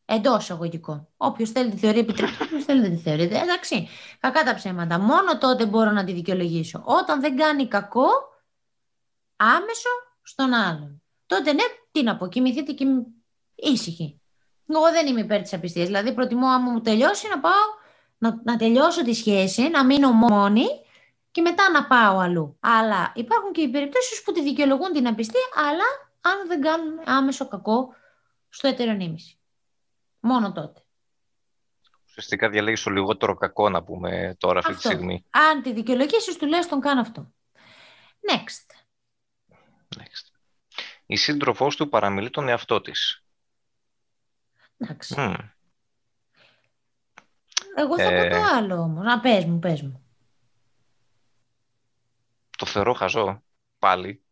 Εντός 0.06 0.44
εισαγωγικών. 0.44 1.08
Όποιος 1.18 1.50
θέλει 1.52 1.72
τη 1.72 1.78
θεωρεί 1.78 2.00
επιτρεπτή, 2.00 2.44
όποιος 2.44 2.64
θέλει 2.64 2.82
δεν 2.82 2.92
τη 2.96 2.98
θεωρεί. 2.98 3.24
Ε, 3.24 3.42
Εντάξει, 3.42 3.88
κακά 4.20 4.44
τα 4.44 4.56
ψέματα. 4.56 5.00
Μόνο 5.00 5.38
τότε 5.38 5.66
μπορώ 5.66 5.92
να 5.92 6.04
τη 6.04 6.14
δικαιολογήσω. 6.14 6.82
Όταν 6.86 7.22
δεν 7.22 7.36
κάνει 7.38 7.68
κακό 7.68 8.08
άμεσο 9.36 9.90
στον 10.22 10.54
άλλον. 10.54 11.02
Τότε 11.26 11.54
ναι, 11.54 11.64
τι 11.92 12.04
να 12.04 12.18
πω, 12.18 12.28
κοιμηθείτε 12.28 12.72
και 12.72 12.86
ήσυχοι. 13.56 14.22
Εγώ 14.68 14.92
δεν 14.92 15.08
είμαι 15.08 15.20
υπέρ 15.20 15.42
της 15.42 15.54
απιστίας. 15.54 15.86
Δηλαδή, 15.86 16.14
προτιμώ 16.14 16.48
άμα 16.48 16.72
μου 16.72 16.82
τελειώσει 16.82 17.28
να 17.28 17.40
πάω 17.40 17.82
να, 18.18 18.42
να 18.44 18.58
τελειώσω 18.58 19.04
τη 19.04 19.14
σχέση, 19.14 19.62
να 19.62 19.86
μείνω 19.86 20.12
μόνη 20.12 20.66
και 21.32 21.42
μετά 21.42 21.70
να 21.72 21.88
πάω 21.88 22.18
αλλού. 22.18 22.58
Αλλά 22.60 23.12
υπάρχουν 23.16 23.52
και 23.52 23.62
οι 23.62 23.70
περιπτώσεις 23.70 24.24
που 24.24 24.32
τη 24.32 24.42
δικαιολογούν 24.42 24.92
την 24.94 25.08
απιστία, 25.08 25.48
αλλά 25.56 25.84
αν 26.22 26.48
δεν 26.48 26.62
κάνουν 26.62 27.02
άμεσο 27.06 27.48
κακό 27.48 27.94
στο 28.50 28.68
ετερονίμηση. 28.68 29.38
Μόνο 30.20 30.52
τότε. 30.52 30.82
Ουσιαστικά 32.08 32.50
διαλέγεις 32.50 32.84
το 32.84 32.90
λιγότερο 32.90 33.36
κακό 33.36 33.70
να 33.70 33.84
πούμε 33.84 34.36
τώρα 34.40 34.60
αυτή 34.60 34.72
Αυτό. 34.72 34.88
τη 34.88 34.94
στιγμή. 34.96 35.26
Αν 35.30 35.62
τη 35.62 35.74
δικαιολογήσεις, 35.74 36.38
τουλάχιστον 36.38 36.80
κάνω 36.80 37.02
αυτό. 37.02 37.34
Next. 38.32 38.76
Next. 39.98 40.34
Η 41.06 41.16
σύντροφός 41.16 41.76
του 41.76 41.90
παραμιλεί 41.90 42.30
τον 42.30 42.48
εαυτό 42.50 42.82
της. 42.82 43.23
Εντάξει. 44.78 45.20
Μμ. 45.20 45.34
Εγώ 47.76 47.98
θα 47.98 48.04
Ε. 48.04 48.24
πω 48.30 48.36
το 48.36 48.42
άλλο 48.56 48.76
όμως. 48.82 49.04
Να 49.06 49.20
πες 49.20 49.46
μου, 49.46 49.60
πες 49.60 49.82
μου. 49.82 50.04
Το 52.58 52.66
θεωρώ 52.66 52.94
χαζό. 52.94 53.44
Πάλι. 53.80 54.24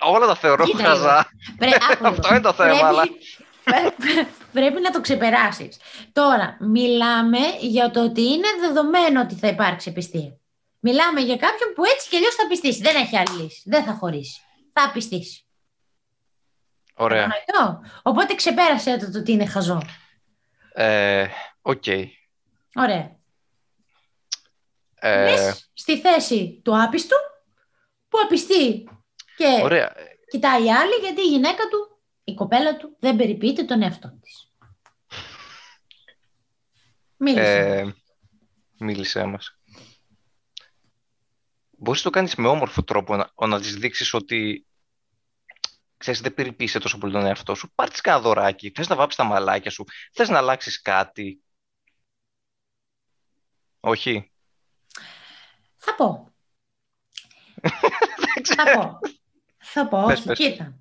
Όλα 0.00 0.26
τα 0.26 0.34
θεωρώ 0.36 0.64
Κοίτα 0.64 0.84
χαζά. 0.84 1.28
Πρέ- 1.56 1.74
άκου 1.90 2.04
λίγο. 2.04 2.06
Αυτό 2.08 2.28
είναι 2.28 2.40
το 2.40 2.52
θέμα. 2.52 2.68
Πρέπει- 2.70 2.84
αλλά- 2.84 3.04
Πρέ- 3.96 4.26
Πρέπει 4.52 4.80
να 4.80 4.90
το 4.90 5.00
ξεπεράσεις. 5.00 5.76
Τώρα, 6.12 6.56
μιλάμε 6.60 7.38
για 7.60 7.90
το 7.90 8.04
ότι 8.04 8.22
είναι 8.22 8.48
δεδομένο 8.60 9.20
ότι 9.20 9.34
θα 9.34 9.48
υπάρξει 9.48 9.90
επιστία. 9.90 10.36
Μιλάμε 10.80 11.20
για 11.20 11.36
κάποιον 11.36 11.72
που 11.74 11.84
έτσι 11.84 12.08
κι 12.08 12.16
αλλιώς 12.16 12.34
θα 12.34 12.46
απιστήσει. 12.46 12.80
Δεν 12.80 12.96
έχει 12.96 13.16
άλλη 13.16 13.42
λύση. 13.42 13.62
Δεν 13.64 13.84
θα 13.84 13.92
χωρίσει. 13.92 14.40
Θα 14.72 14.90
απιστήσει. 14.92 15.44
Ωραία. 16.94 17.28
Κατανοητό. 17.28 17.88
Οπότε 18.02 18.34
ξεπέρασε 18.34 18.96
το, 18.98 19.10
το 19.10 19.18
ότι 19.18 19.32
είναι 19.32 19.46
χαζό. 19.46 19.82
Ε, 20.72 21.26
Οκ. 21.62 21.84
Ωραία. 22.74 23.16
Ε, 24.94 25.24
Μπες 25.24 25.70
στη 25.74 26.00
θέση 26.00 26.60
του 26.64 26.82
άπιστου 26.82 27.16
που 28.08 28.18
απιστεί 28.24 28.88
και 29.36 29.60
Ωραία. 29.62 29.92
κοιτάει 30.30 30.72
άλλη 30.72 30.94
γιατί 30.94 31.20
η 31.20 31.28
γυναίκα 31.28 31.62
του, 31.68 32.00
η 32.24 32.34
κοπέλα 32.34 32.76
του, 32.76 32.96
δεν 33.00 33.16
περιποιείται 33.16 33.64
τον 33.64 33.82
εαυτό 33.82 34.18
της. 34.20 34.52
Μίλησε. 37.16 37.58
Ε, 37.58 37.94
μίλησέ 38.78 39.24
μας. 39.24 39.56
Μπορείς 41.70 42.04
να 42.04 42.10
το 42.10 42.16
κάνεις 42.16 42.34
με 42.34 42.48
όμορφο 42.48 42.82
τρόπο, 42.82 43.16
να, 43.16 43.46
να 43.46 43.60
της 43.60 43.76
δείξεις 43.76 44.14
ότι 44.14 44.66
ξέρεις, 46.02 46.20
δεν 46.20 46.34
περιποίησε 46.34 46.78
τόσο 46.78 46.98
πολύ 46.98 47.12
τον 47.12 47.26
εαυτό 47.26 47.54
σου. 47.54 47.72
Πάρ' 47.74 47.90
της 47.90 48.00
κανένα 48.00 48.22
δωράκι. 48.22 48.72
Θες 48.74 48.88
να 48.88 48.96
βάψεις 48.96 49.16
τα 49.16 49.24
μαλάκια 49.24 49.70
σου. 49.70 49.84
Θες 50.12 50.28
να 50.28 50.38
αλλάξεις 50.38 50.82
κάτι. 50.82 51.42
Όχι. 53.80 54.32
Θα 55.76 55.94
πω. 55.94 56.32
θα 58.56 58.64
πω. 58.76 58.98
Θα 59.58 59.88
πω, 59.88 60.04
Πες, 60.06 60.18
όχι, 60.18 60.26
πες. 60.26 60.38
κοίτα. 60.38 60.74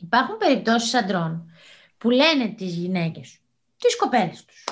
Υπάρχουν 0.00 0.36
περιπτώσεις 0.36 0.94
αντρών 0.94 1.52
που 1.98 2.10
λένε 2.10 2.48
τις 2.48 2.74
γυναίκες, 2.74 3.38
τις 3.76 3.96
κοπέλες 3.96 4.44
τους. 4.44 4.64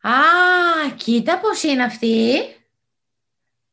Α, 0.00 0.12
κοίτα 0.96 1.40
πώς 1.40 1.62
είναι 1.62 1.84
αυτή. 1.84 2.38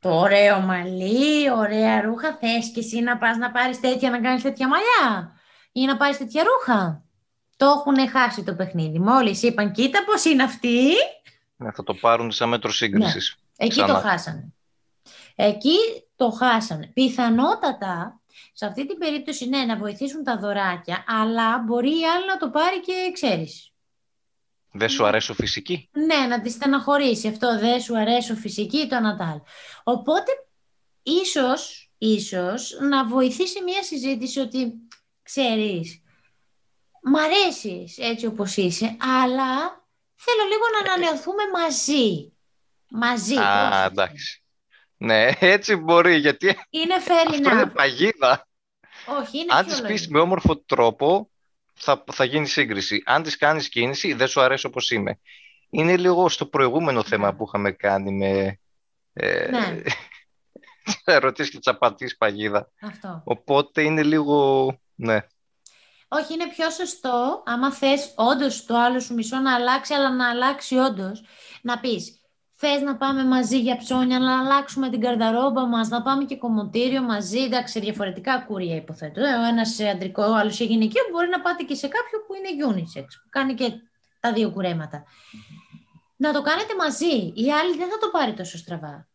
Το 0.05 0.19
ωραίο 0.19 0.59
μαλλί, 0.59 1.51
ωραία 1.51 2.01
ρούχα. 2.01 2.33
Θες 2.33 2.71
και 2.73 2.79
εσύ 2.79 2.99
να 2.99 3.17
πας 3.17 3.37
να 3.37 3.51
πάρεις 3.51 3.79
τέτοια, 3.79 4.09
να 4.09 4.21
κάνεις 4.21 4.41
τέτοια 4.41 4.67
μαλλιά 4.67 5.33
ή 5.71 5.85
να 5.85 5.97
πάρεις 5.97 6.17
τέτοια 6.17 6.43
ρούχα. 6.43 7.03
Το 7.57 7.65
έχουν 7.65 8.09
χάσει 8.09 8.43
το 8.43 8.55
παιχνίδι. 8.55 8.99
Μόλις 8.99 9.43
είπαν, 9.43 9.71
κοίτα 9.71 10.03
πώς 10.05 10.25
είναι 10.25 10.43
αυτή. 10.43 10.89
Ναι, 11.55 11.71
θα 11.71 11.83
το 11.83 11.93
πάρουν 11.93 12.31
σαν 12.31 12.49
μέτρο 12.49 12.71
σύγκρισης. 12.71 13.35
Ναι, 13.57 13.65
εκεί 13.65 13.81
το 13.81 13.93
χάσανε. 13.93 14.53
Εκεί 15.35 15.77
το 16.15 16.31
χάσανε. 16.31 16.87
Πιθανότατα, 16.93 18.21
σε 18.53 18.65
αυτή 18.65 18.87
την 18.87 18.97
περίπτωση, 18.97 19.49
ναι, 19.49 19.63
να 19.63 19.77
βοηθήσουν 19.77 20.23
τα 20.23 20.37
δωράκια, 20.37 21.03
αλλά 21.07 21.63
μπορεί 21.65 21.99
η 21.99 22.05
άλλη 22.15 22.25
να 22.25 22.37
το 22.37 22.49
πάρει 22.49 22.79
και 22.79 23.11
ξέρεις. 23.13 23.71
Δεν 24.77 24.89
σου 24.89 25.05
αρέσω 25.05 25.33
φυσική; 25.33 25.89
Ναι, 25.91 26.27
να 26.27 26.41
τη 26.41 26.49
στεναχωρήσει 26.49 27.27
αυτό. 27.27 27.59
Δεν 27.59 27.81
σου 27.81 27.97
αρέσω 27.97 28.35
φυσική 28.35 28.87
το 28.89 28.99
Νατάλ. 28.99 29.39
Οπότε, 29.83 30.31
ίσως, 31.03 31.91
ίσως 31.97 32.77
να 32.89 33.05
βοηθήσει 33.05 33.63
μια 33.63 33.83
συζήτηση 33.83 34.39
ότι, 34.39 34.73
ξέρεις, 35.23 36.01
μ' 37.01 37.15
αρέσεις 37.15 37.97
έτσι 37.97 38.25
όπως 38.25 38.57
είσαι, 38.57 38.97
αλλά 38.99 39.83
θέλω 40.15 40.43
λίγο 40.47 40.63
να 40.73 40.93
ανανεωθούμε 40.93 41.43
μαζί. 41.53 42.33
Μαζί. 42.89 43.35
Α, 43.35 43.85
εντάξει. 43.85 44.43
Ναι, 44.97 45.29
έτσι 45.39 45.75
μπορεί, 45.75 46.15
γιατί 46.15 46.57
είναι 46.69 46.95
fair 47.07 47.29
αυτό 47.29 47.35
είναι 47.35 47.65
παγίδα. 47.65 48.47
Όχι, 49.19 49.37
είναι 49.37 49.53
Αν 49.53 49.65
τη 49.65 49.81
πεις 49.81 50.07
με 50.07 50.19
όμορφο 50.19 50.57
τρόπο, 50.57 51.29
θα, 51.75 52.03
θα 52.11 52.23
γίνει 52.23 52.47
σύγκριση. 52.47 53.03
Αν 53.05 53.23
της 53.23 53.37
κάνεις 53.37 53.69
κίνηση, 53.69 54.13
δεν 54.13 54.27
σου 54.27 54.41
αρέσει 54.41 54.65
όπως 54.65 54.91
είμαι. 54.91 55.19
Είναι 55.69 55.97
λίγο 55.97 56.29
στο 56.29 56.45
προηγούμενο 56.45 57.03
θέμα 57.03 57.35
που 57.35 57.45
είχαμε 57.47 57.71
κάνει 57.71 58.11
με 58.11 58.59
ε, 59.13 59.47
ναι. 59.49 59.81
ερωτήσεις 61.15 61.51
και 61.51 61.59
τσαπατής 61.59 62.17
παγίδα. 62.17 62.71
Αυτό. 62.81 63.21
Οπότε 63.25 63.81
είναι 63.81 64.03
λίγο, 64.03 64.67
ναι. 64.95 65.19
Όχι, 66.07 66.33
είναι 66.33 66.47
πιο 66.47 66.69
σωστό, 66.69 67.43
άμα 67.45 67.73
θες 67.73 68.13
όντως 68.15 68.65
το 68.65 68.77
άλλο 68.77 68.99
σου 68.99 69.13
μισό 69.13 69.37
να 69.37 69.55
αλλάξει, 69.55 69.93
αλλά 69.93 70.09
να 70.15 70.29
αλλάξει 70.29 70.75
όντως, 70.75 71.23
να 71.61 71.79
πεις 71.79 72.24
Θες 72.57 72.81
να 72.81 72.95
πάμε 72.95 73.23
μαζί 73.23 73.59
για 73.59 73.77
ψώνια, 73.77 74.19
να 74.19 74.39
αλλάξουμε 74.39 74.89
την 74.89 75.01
καρδαρόμπα 75.01 75.65
μας, 75.65 75.89
να 75.89 76.01
πάμε 76.01 76.23
και 76.23 76.37
κομμωτήριο 76.37 77.01
μαζί. 77.01 77.39
Εντάξει, 77.39 77.79
διαφορετικά 77.79 78.43
κούρια 78.47 78.75
υποθέτω. 78.75 79.21
Ε, 79.21 79.33
ο 79.33 79.43
ένας 79.43 79.79
αντρικό, 79.79 80.23
ο 80.23 80.35
άλλος 80.35 80.59
γυναικείο. 80.59 81.01
Μπορεί 81.11 81.27
να 81.29 81.41
πάτε 81.41 81.63
και 81.63 81.75
σε 81.75 81.87
κάποιο 81.87 82.19
που 82.27 82.33
είναι 82.33 82.65
unisex, 82.67 83.05
που 83.23 83.29
κάνει 83.29 83.53
και 83.53 83.71
τα 84.19 84.33
δύο 84.33 84.51
κουρέματα. 84.51 85.03
Να 86.15 86.33
το 86.33 86.41
κάνετε 86.41 86.75
μαζί. 86.75 87.33
Η 87.35 87.51
άλλη 87.51 87.77
δεν 87.77 87.89
θα 87.89 87.97
το 87.97 88.09
πάρει 88.11 88.33
τόσο 88.33 88.57
στραβά. 88.57 89.07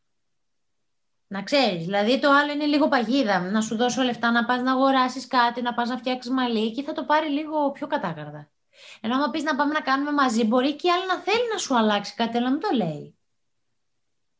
Να 1.26 1.42
ξέρεις. 1.42 1.84
Δηλαδή 1.84 2.20
το 2.20 2.30
άλλο 2.30 2.52
είναι 2.52 2.64
λίγο 2.64 2.88
παγίδα. 2.88 3.40
Να 3.40 3.60
σου 3.60 3.76
δώσω 3.76 4.02
λεφτά 4.02 4.30
να 4.30 4.44
πας 4.44 4.62
να 4.62 4.72
αγοράσεις 4.72 5.26
κάτι, 5.26 5.62
να 5.62 5.74
πας 5.74 5.88
να 5.88 5.96
φτιάξεις 5.96 6.32
μαλλί 6.32 6.72
και 6.72 6.82
θα 6.82 6.92
το 6.92 7.04
πάρει 7.04 7.28
λίγο 7.28 7.70
πιο 7.70 7.86
κατάκαρδα. 7.86 8.50
Ενώ 9.00 9.14
άμα 9.14 9.30
πεις 9.30 9.42
να 9.42 9.56
πάμε 9.56 9.72
να 9.72 9.80
κάνουμε 9.80 10.12
μαζί, 10.12 10.44
μπορεί 10.44 10.76
και 10.76 10.86
η 10.86 10.90
άλλη 10.90 11.06
να 11.06 11.16
θέλει 11.16 11.48
να 11.52 11.58
σου 11.58 11.76
αλλάξει 11.76 12.14
κάτι, 12.14 12.36
αλλά 12.36 12.50
μην 12.50 12.60
το 12.60 12.68
λέει. 12.72 13.14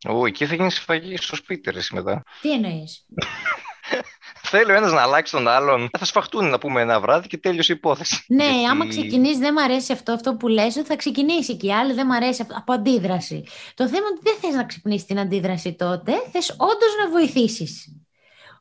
Ω, 0.09 0.27
εκεί 0.27 0.47
θα 0.47 0.55
γίνεις 0.55 0.75
σφαγή 0.75 1.17
στο 1.17 1.37
σπίτι, 1.37 1.71
ρε, 1.71 1.81
μετά. 1.93 2.23
Τι 2.41 2.53
εννοείς; 2.53 3.07
Θέλει 4.43 4.71
ο 4.71 4.75
ένας 4.75 4.93
να 4.93 5.03
αλλάξει 5.03 5.33
τον 5.33 5.49
άλλον. 5.49 5.89
Θα 5.99 6.05
σφαχτούν 6.05 6.51
να 6.51 6.59
πούμε 6.59 6.81
ένα 6.81 7.01
βράδυ 7.01 7.27
και 7.27 7.39
τέλειωσε 7.39 7.73
η 7.73 7.75
υπόθεση. 7.79 8.25
Ναι, 8.29 8.45
Γιατί... 8.45 8.67
άμα 8.67 8.89
ξεκινήσει, 8.89 9.39
δεν 9.39 9.55
μου 9.57 9.63
αρέσει 9.63 9.93
αυτό, 9.93 10.13
αυτό 10.13 10.35
που 10.35 10.49
λες, 10.49 10.75
θα 10.75 10.97
ξεκινήσει 10.97 11.57
και 11.57 11.67
οι 11.67 11.73
άλλοι 11.73 11.93
δεν 11.93 12.07
μου 12.09 12.15
αρέσει 12.15 12.43
αυτό, 12.43 12.55
από 12.57 12.73
αντίδραση. 12.73 13.45
Το 13.75 13.89
θέμα 13.89 13.99
είναι 13.99 14.19
ότι 14.19 14.21
δεν 14.23 14.37
θες 14.41 14.55
να 14.55 14.65
ξυπνήσεις 14.65 15.07
την 15.07 15.19
αντίδραση 15.19 15.73
τότε, 15.75 16.13
θες 16.33 16.51
όντως 16.51 16.95
να 17.03 17.11
βοηθήσεις. 17.11 17.97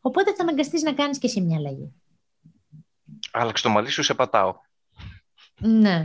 Οπότε 0.02 0.34
θα 0.34 0.44
αναγκαστείς 0.44 0.82
να 0.82 0.94
κάνεις 0.94 1.18
και 1.18 1.28
εσύ 1.28 1.42
μια 1.42 1.58
αλλαγή. 1.58 1.94
Άλλαξε 3.32 3.64
το 3.64 3.70
μαλλί 3.70 3.90
σου, 3.90 4.04
σε 4.04 4.14
πατάω. 4.14 4.56
Ναι. 5.60 6.02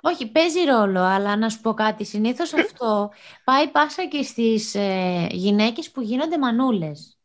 Όχι, 0.00 0.30
παίζει 0.30 0.64
ρόλο, 0.64 1.00
αλλά 1.00 1.36
να 1.36 1.48
σου 1.48 1.60
πω 1.60 1.74
κάτι. 1.74 2.04
Συνήθως 2.04 2.54
αυτό 2.54 3.10
πάει 3.44 3.68
πάσα 3.68 4.06
και 4.06 4.22
στις 4.22 4.74
ε, 4.74 5.26
γυναίκες 5.30 5.90
που 5.90 6.00
γίνονται 6.00 6.38
μανούλες. 6.38 7.18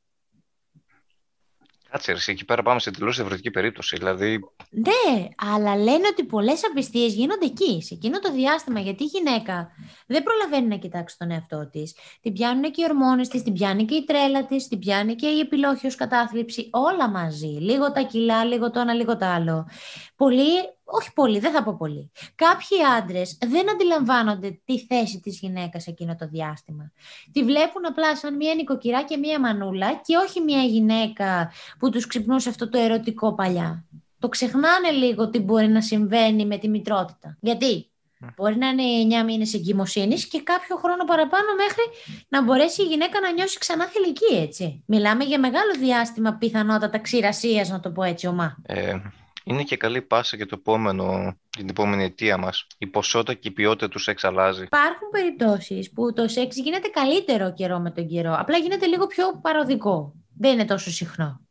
Κάτσε, 1.94 2.32
εκεί 2.32 2.46
πέρα 2.46 2.62
πάμε 2.62 2.80
σε 2.80 2.92
τελείως 2.92 3.16
διαφορετική 3.16 3.52
περίπτωση. 3.52 3.96
Δηλαδή... 3.98 4.40
Ναι, 4.70 5.28
αλλά 5.52 5.76
λένε 5.76 6.08
ότι 6.12 6.24
πολλές 6.24 6.62
απιστίες 6.72 7.14
γίνονται 7.14 7.46
εκεί, 7.46 7.82
σε 7.82 7.94
εκείνο 7.94 8.20
το 8.20 8.32
διάστημα. 8.32 8.80
Γιατί 8.80 9.04
η 9.04 9.06
γυναίκα 9.06 9.72
δεν 10.08 10.24
προλαβαίνει 10.24 10.68
να 10.68 10.76
κοιτάξει 10.76 11.18
τον 11.18 11.32
εαυτό 11.32 11.70
της. 11.70 11.96
Την 12.22 12.34
πιάνουν 12.34 12.72
και 12.72 12.82
οι 12.82 12.86
ορμόνες 12.90 13.28
της, 13.28 13.44
την 13.44 13.54
πιάνει 13.54 13.86
και 13.86 13.96
η 13.96 14.04
τρέλα 14.04 14.46
της, 14.46 14.68
την 14.68 14.80
πιάνει 14.80 15.16
και 15.16 15.28
η 15.28 15.40
επιλόχιο 15.40 15.90
κατάθλιψη. 15.98 16.70
Όλα 16.72 17.10
μαζί. 17.10 17.58
Λίγο 17.60 17.92
τα 17.92 18.02
κιλά, 18.02 18.46
λίγο 18.46 18.72
το 18.72 18.80
ένα, 18.80 18.94
λίγο 18.94 19.18
το 19.18 19.26
άλλο. 19.26 19.68
Πολλοί 20.16 20.60
όχι 20.84 21.14
πολύ, 21.14 21.40
δεν 21.40 21.52
θα 21.52 21.64
πω 21.64 21.76
πολύ. 21.78 22.12
Κάποιοι 22.36 22.78
άντρες 22.98 23.38
δεν 23.48 23.70
αντιλαμβάνονται 23.70 24.60
τη 24.66 24.80
θέση 24.80 25.20
της 25.20 25.40
γυναίκας 25.40 25.88
εκείνο 25.88 26.16
το 26.16 26.28
διάστημα. 26.28 26.92
Τη 27.32 27.44
βλέπουν 27.44 27.86
απλά 27.86 28.16
σαν 28.16 28.36
μία 28.36 28.56
νοικοκυρά 28.56 29.04
και 29.04 29.18
μία 29.18 29.40
μανούλα 29.40 29.94
και 29.94 30.18
όχι 30.18 30.42
μία 30.42 30.64
γυναίκα 30.64 31.52
που 31.80 31.90
τους 31.90 32.08
ξυπνούσε 32.08 32.50
αυτό 32.50 32.70
το 32.70 32.78
ερωτικό 32.78 33.34
παλιά. 33.34 33.86
Το 34.20 34.30
ξεχνάνε 34.30 34.92
λίγο 34.92 35.30
τι 35.30 35.40
μπορεί 35.40 35.68
να 35.68 35.82
συμβαίνει 35.82 36.46
με 36.46 36.58
τη 36.58 36.68
μητρότητα. 36.70 37.38
Γιατί 37.40 37.92
ναι. 38.18 38.28
μπορεί 38.36 38.58
να 38.58 38.68
είναι 38.68 39.18
9 39.22 39.26
μήνες 39.26 39.54
εγκυμοσύνης 39.54 40.28
και 40.28 40.42
κάποιο 40.44 40.76
χρόνο 40.76 41.04
παραπάνω 41.04 41.56
μέχρι 41.58 41.84
να 42.28 42.44
μπορέσει 42.44 42.82
η 42.82 42.86
γυναίκα 42.86 43.20
να 43.20 43.32
νιώσει 43.32 43.58
ξανά 43.58 43.86
θηλυκή, 43.86 44.42
έτσι. 44.42 44.84
Μιλάμε 44.86 45.24
για 45.24 45.40
μεγάλο 45.40 45.72
διάστημα 45.80 46.34
πιθανότατα 46.34 47.00
ξηρασίας, 47.00 47.70
να 47.70 47.80
το 47.80 47.92
πω 47.92 48.04
έτσι 48.04 48.28
ομά. 48.28 48.58
Ε, 48.66 48.96
είναι 49.44 49.64
και 49.64 49.78
καλή 49.78 50.02
πάσα 50.02 50.36
για, 50.36 50.46
το 50.46 50.56
επόμενο, 50.60 51.36
την 51.50 51.70
επόμενη 51.70 52.04
αιτία 52.04 52.38
μας. 52.38 52.68
Η 52.78 52.88
ποσότητα 52.88 53.34
και 53.34 53.48
η 53.48 53.52
ποιότητα 53.52 53.90
του 53.90 54.00
σεξ 54.00 54.24
αλλάζει. 54.24 54.64
Υπάρχουν 54.64 55.10
περιπτώσεις 55.12 55.92
που 55.92 56.14
το 56.14 56.28
σεξ 56.28 56.56
γίνεται 56.56 56.88
καλύτερο 56.88 57.54
καιρό 57.54 57.80
με 57.80 57.92
τον 57.92 58.08
καιρό. 58.08 58.36
Απλά 58.40 58.58
γίνεται 58.58 58.86
λίγο 58.86 59.08
πιο 59.08 59.40
παροδικό. 59.42 60.14
Δεν 60.38 60.54
είναι 60.54 60.66
τόσο 60.66 60.92
συχνό. 60.92 61.42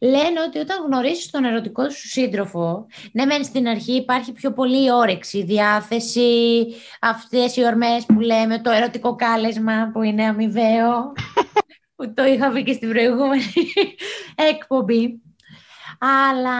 Λένε 0.00 0.40
ότι 0.46 0.58
όταν 0.58 0.84
γνωρίσεις 0.86 1.30
τον 1.30 1.44
ερωτικό 1.44 1.90
σου 1.90 2.08
σύντροφο, 2.08 2.86
ναι 3.12 3.24
μεν 3.24 3.44
στην 3.44 3.68
αρχή 3.68 3.92
υπάρχει 3.92 4.32
πιο 4.32 4.52
πολύ 4.52 4.92
όρεξη, 4.92 5.44
διάθεση, 5.44 6.66
αυτές 7.00 7.56
οι 7.56 7.64
ορμές 7.64 8.06
που 8.06 8.20
λέμε, 8.20 8.60
το 8.60 8.70
ερωτικό 8.70 9.14
κάλεσμα 9.14 9.90
που 9.92 10.02
είναι 10.02 10.24
αμοιβαίο, 10.24 11.12
που 11.96 12.14
το 12.14 12.24
είχαμε 12.24 12.60
και 12.60 12.72
στην 12.72 12.88
προηγούμενη 12.88 13.52
εκπομπή. 14.50 15.20
Αλλά 15.98 16.58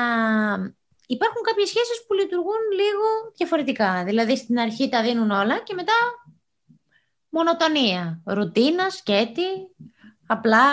υπάρχουν 1.06 1.42
κάποιες 1.42 1.68
σχέσεις 1.68 2.04
που 2.06 2.14
λειτουργούν 2.14 2.62
λίγο 2.74 3.32
διαφορετικά. 3.36 4.04
Δηλαδή 4.04 4.36
στην 4.36 4.58
αρχή 4.58 4.88
τα 4.88 5.02
δίνουν 5.02 5.30
όλα 5.30 5.58
και 5.58 5.74
μετά 5.74 5.92
μονοτονία, 7.28 8.20
ρουτίνα, 8.24 8.90
σκέτη, 8.90 9.74
απλά 10.26 10.64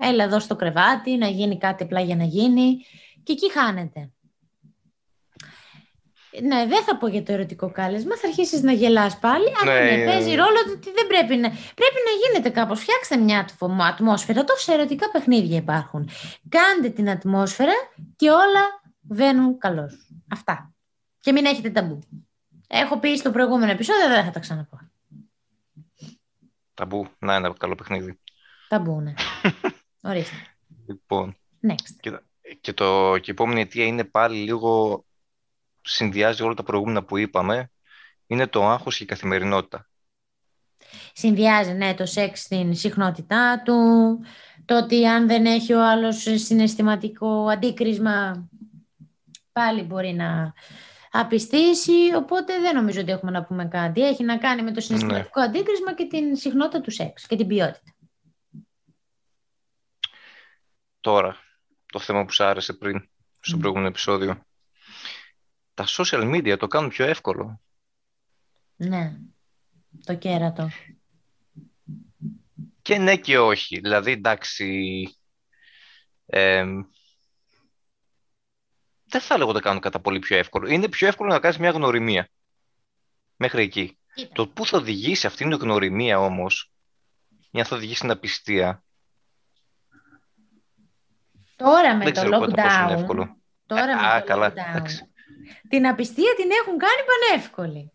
έλα 0.00 0.24
εδώ 0.24 0.38
στο 0.38 0.56
κρεβάτι, 0.56 1.16
να 1.16 1.28
γίνει 1.28 1.58
κάτι 1.58 1.82
απλά 1.82 2.00
για 2.00 2.16
να 2.16 2.24
γίνει 2.24 2.84
και 3.22 3.32
εκεί 3.32 3.52
χάνεται. 3.52 4.13
Ναι, 6.42 6.66
δεν 6.66 6.82
θα 6.84 6.96
πω 6.96 7.06
για 7.06 7.22
το 7.22 7.32
ερωτικό 7.32 7.70
κάλεσμα, 7.70 8.16
θα 8.16 8.28
αρχίσεις 8.28 8.62
να 8.62 8.72
γελάς 8.72 9.18
πάλι, 9.18 9.52
αλλά 9.60 9.84
ναι, 9.84 9.96
ναι, 9.96 10.04
παίζει 10.04 10.34
ρόλο 10.34 10.58
ότι 10.68 10.92
δεν 10.92 11.06
πρέπει 11.06 11.36
να... 11.36 11.48
Πρέπει 11.48 11.98
να 12.04 12.26
γίνεται 12.26 12.50
κάπως, 12.50 12.80
φτιάξτε 12.80 13.16
μια 13.16 13.46
ατμόσφαιρα, 13.78 14.44
τόσα 14.44 14.72
ερωτικά 14.72 15.10
παιχνίδια 15.10 15.56
υπάρχουν. 15.56 16.08
Κάντε 16.48 16.88
την 16.88 17.10
ατμόσφαιρα 17.10 17.72
και 18.16 18.30
όλα 18.30 18.82
βαίνουν 19.00 19.58
καλώς. 19.58 20.08
Αυτά. 20.30 20.74
Και 21.20 21.32
μην 21.32 21.44
έχετε 21.44 21.70
ταμπού. 21.70 21.98
Έχω 22.66 22.98
πει 22.98 23.16
στο 23.16 23.30
προηγούμενο 23.30 23.72
επεισόδιο, 23.72 24.08
δεν 24.08 24.24
θα 24.24 24.30
τα 24.30 24.40
ξαναπώ. 24.40 24.78
Ταμπού, 26.74 27.06
να 27.18 27.36
είναι 27.36 27.46
ένα 27.46 27.54
καλό 27.58 27.74
παιχνίδι. 27.74 28.18
Ταμπού, 28.68 29.00
ναι. 29.00 29.14
Ορίστε. 30.10 30.34
Λοιπόν. 30.86 31.36
Next. 31.68 31.96
Και, 32.00 32.20
και, 32.60 32.72
το, 32.72 33.18
και 33.18 33.30
η 33.30 33.30
επόμενη 33.30 33.60
αιτία 33.60 33.84
είναι 33.84 34.04
πάλι 34.04 34.36
λίγο 34.36 35.04
συνδυάζει 35.84 36.42
όλα 36.42 36.54
τα 36.54 36.62
προηγούμενα 36.62 37.04
που 37.04 37.16
είπαμε 37.16 37.70
είναι 38.26 38.46
το 38.46 38.68
άγχος 38.68 38.96
και 38.96 39.02
η 39.02 39.06
καθημερινότητα. 39.06 39.88
Συνδυάζει, 41.12 41.72
ναι, 41.72 41.94
το 41.94 42.06
σεξ 42.06 42.40
στην 42.40 42.74
συχνότητά 42.74 43.62
του, 43.64 43.74
το 44.64 44.76
ότι 44.76 45.06
αν 45.06 45.26
δεν 45.26 45.46
έχει 45.46 45.72
ο 45.72 45.86
άλλος 45.86 46.26
συναισθηματικό 46.34 47.46
αντίκρισμα 47.48 48.48
πάλι 49.52 49.82
μπορεί 49.82 50.12
να 50.12 50.52
απιστήσει, 51.10 52.14
οπότε 52.16 52.60
δεν 52.60 52.74
νομίζω 52.74 53.00
ότι 53.00 53.12
έχουμε 53.12 53.30
να 53.30 53.44
πούμε 53.44 53.68
κάτι. 53.68 54.06
Έχει 54.06 54.24
να 54.24 54.38
κάνει 54.38 54.62
με 54.62 54.72
το 54.72 54.80
συναισθηματικό 54.80 55.40
ναι. 55.40 55.46
αντίκρισμα 55.46 55.94
και 55.94 56.06
την 56.06 56.36
συχνότητα 56.36 56.80
του 56.80 56.90
σεξ 56.90 57.26
και 57.26 57.36
την 57.36 57.46
ποιότητα. 57.46 57.94
Τώρα, 61.00 61.36
το 61.92 61.98
θέμα 61.98 62.24
που 62.24 62.32
σου 62.32 62.44
άρεσε 62.44 62.72
πριν. 62.72 63.08
στο 63.40 63.56
προηγούμενο 63.56 63.88
επεισόδιο. 63.88 64.44
Τα 65.74 65.84
social 65.86 66.34
media 66.34 66.56
το 66.58 66.66
κάνουν 66.66 66.88
πιο 66.88 67.04
εύκολο. 67.04 67.60
Ναι, 68.76 69.16
το 70.04 70.14
κέρατο. 70.14 70.68
Και 72.82 72.98
ναι 72.98 73.16
και 73.16 73.38
όχι. 73.38 73.80
Δηλαδή, 73.80 74.10
εντάξει, 74.10 75.04
ε, 76.26 76.64
δεν 79.04 79.20
θα 79.20 79.34
έλεγα 79.34 79.50
ότι 79.50 79.58
το 79.58 79.64
κάνουν 79.64 79.80
κατά 79.80 80.00
πολύ 80.00 80.18
πιο 80.18 80.36
εύκολο. 80.36 80.68
Είναι 80.68 80.88
πιο 80.88 81.08
εύκολο 81.08 81.32
να 81.32 81.40
κάνεις 81.40 81.58
μια 81.58 81.70
γνωριμία. 81.70 82.28
Μέχρι 83.36 83.62
εκεί. 83.62 83.98
Το 84.32 84.48
πού 84.48 84.66
θα 84.66 84.78
οδηγήσει 84.78 85.26
αυτήν 85.26 85.50
την 85.50 85.58
γνωριμία 85.58 86.20
όμως, 86.20 86.72
ή 87.50 87.62
θα 87.62 87.76
οδηγήσει 87.76 87.98
στην 87.98 88.10
απιστία, 88.10 88.84
Τώρα 91.56 91.96
με 91.96 92.04
δεν 92.04 92.12
το 92.12 92.20
ξέρω 92.20 92.40
κατά 92.40 92.62
πόσο 92.62 92.80
είναι 92.80 92.94
lockdown, 92.94 92.98
εύκολο. 92.98 93.36
τώρα 93.66 93.90
Ε, 93.90 93.94
με 93.94 94.06
α, 94.06 94.20
το 94.20 94.26
καλά, 94.26 94.52
lockdown, 94.52 94.68
εντάξει. 94.68 95.12
Την 95.68 95.86
απιστία 95.86 96.34
την 96.36 96.50
έχουν 96.62 96.78
κάνει 96.78 97.00
πανεύκολη. 97.06 97.92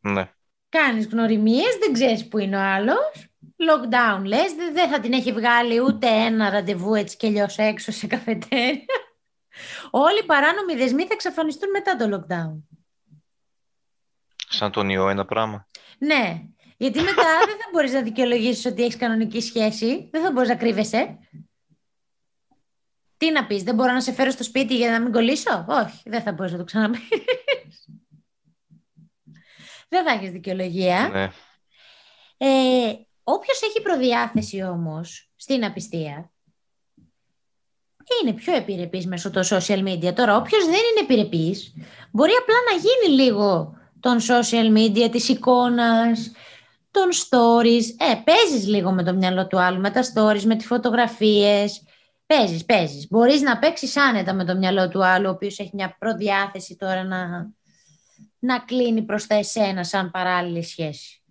Ναι. 0.00 0.30
Κάνεις 0.68 1.06
γνωριμίες, 1.06 1.76
δεν 1.80 1.92
ξέρεις 1.92 2.28
που 2.28 2.38
είναι 2.38 2.56
ο 2.56 2.60
άλλος. 2.60 3.28
Lockdown 3.40 4.24
λες, 4.24 4.52
δεν 4.54 4.74
δεν 4.74 4.88
θα 4.88 5.00
την 5.00 5.12
έχει 5.12 5.32
βγάλει 5.32 5.80
ούτε 5.80 6.06
ένα 6.06 6.50
ραντεβού 6.50 6.94
έτσι 6.94 7.16
και 7.16 7.28
λιώς 7.28 7.58
έξω 7.58 7.92
σε 7.92 8.06
καφετέρια. 8.06 8.84
Όλοι 9.90 10.18
οι 10.18 10.26
παράνομοι 10.26 10.74
δεσμοί 10.74 11.02
θα 11.02 11.12
εξαφανιστούν 11.12 11.70
μετά 11.70 11.96
το 11.96 12.16
lockdown. 12.16 12.62
Σαν 14.48 14.70
τον 14.70 14.88
ιό 14.88 15.08
ένα 15.08 15.24
πράγμα. 15.24 15.68
Ναι, 15.98 16.42
γιατί 16.76 17.00
μετά 17.00 17.38
δεν 17.46 17.56
θα 17.56 17.68
μπορείς 17.72 17.92
να 17.92 18.02
δικαιολογήσεις 18.02 18.64
ότι 18.64 18.82
έχεις 18.82 18.96
κανονική 18.96 19.40
σχέση. 19.40 20.08
Δεν 20.12 20.22
θα 20.22 20.32
μπορείς 20.32 20.48
να 20.48 20.56
κρύβεσαι. 20.56 21.18
Τι 23.24 23.30
να 23.30 23.46
πεις, 23.46 23.62
δεν 23.62 23.74
μπορώ 23.74 23.92
να 23.92 24.00
σε 24.00 24.12
φέρω 24.12 24.30
στο 24.30 24.42
σπίτι 24.42 24.76
για 24.76 24.90
να 24.90 25.00
μην 25.00 25.12
κολλήσω; 25.12 25.64
Όχι, 25.68 26.02
δεν 26.04 26.22
θα 26.22 26.32
μπορείς 26.32 26.52
να 26.52 26.58
το 26.58 26.64
ξαναπείς. 26.64 27.08
δεν 29.88 30.04
θα 30.04 30.12
έχεις 30.12 30.30
δικαιολογία. 30.30 31.08
Ναι. 31.12 31.30
Ε, 32.36 32.94
όποιος 33.22 33.62
έχει 33.62 33.82
προδιάθεση 33.82 34.62
όμως 34.62 35.30
στην 35.36 35.64
απιστία, 35.64 36.32
είναι 38.22 38.32
πιο 38.32 38.54
επιρρεπής 38.54 39.06
μέσω 39.06 39.30
των 39.30 39.42
social 39.42 39.84
media. 39.88 40.14
Τώρα, 40.14 40.36
όποιος 40.36 40.64
δεν 40.64 40.72
είναι 40.72 41.00
επιρρεπής, 41.02 41.74
μπορεί 42.10 42.32
απλά 42.40 42.56
να 42.70 42.76
γίνει 42.76 43.22
λίγο 43.22 43.74
των 44.00 44.18
social 44.20 44.76
media, 44.76 45.10
της 45.10 45.28
εικόνας, 45.28 46.32
των 46.90 47.08
stories. 47.12 47.84
Ε, 47.96 48.14
παίζεις 48.24 48.66
λίγο 48.66 48.92
με 48.92 49.02
το 49.02 49.14
μυαλό 49.14 49.46
του 49.46 49.58
άλλου, 49.58 49.80
με 49.80 49.90
τα 49.90 50.02
stories, 50.02 50.42
με 50.42 50.56
τις 50.56 50.66
φωτογραφίες. 50.66 51.82
Παίζεις, 52.26 52.64
παίζεις. 52.64 53.08
Μπορείς 53.10 53.40
να 53.40 53.58
παίξεις 53.58 53.96
άνετα 53.96 54.34
με 54.34 54.44
το 54.44 54.56
μυαλό 54.56 54.88
του 54.88 55.04
άλλου, 55.04 55.28
ο 55.28 55.30
οποίος 55.30 55.58
έχει 55.58 55.70
μια 55.72 55.96
προδιάθεση 55.98 56.76
τώρα 56.76 57.04
να, 57.04 57.50
να 58.38 58.58
κλείνει 58.58 59.02
προς 59.02 59.26
τα 59.26 59.34
εσένα 59.34 59.84
σαν 59.84 60.10
παράλληλη 60.10 60.62
σχέση. 60.62 61.22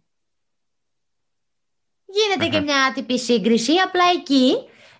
Γίνεται 2.06 2.48
και 2.50 2.58
Μμμ. 2.58 2.64
μια 2.64 2.84
άτυπη 2.84 3.20
σύγκριση, 3.20 3.74
απλά 3.74 4.04
εκεί 4.16 4.54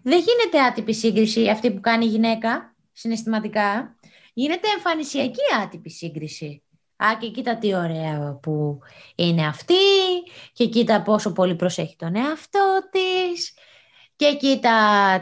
δεν 0.04 0.20
γίνεται 0.20 0.66
άτυπη 0.66 0.94
σύγκριση 0.94 1.50
αυτή 1.50 1.72
που 1.72 1.82
κάνει 1.82 2.06
η 2.06 2.10
γυναίκα 2.10 2.76
συναισθηματικά. 2.92 3.96
Γίνεται 4.34 4.68
εμφανισιακή 4.76 5.42
άτυπη 5.64 5.90
σύγκριση. 5.90 6.64
Α, 6.96 7.18
και 7.20 7.30
κοίτα 7.30 7.58
τι 7.58 7.76
ωραία 7.76 8.40
που 8.42 8.80
είναι 9.16 9.48
αυτή 9.48 9.74
και 10.54 10.68
κοίτα 10.68 11.02
πόσο 11.02 11.32
πολύ 11.32 11.56
προσέχει 11.56 11.96
τον 11.96 12.16
εαυτό 12.16 12.90
της 12.92 13.54
και 14.24 14.36
κοίτα 14.36 14.72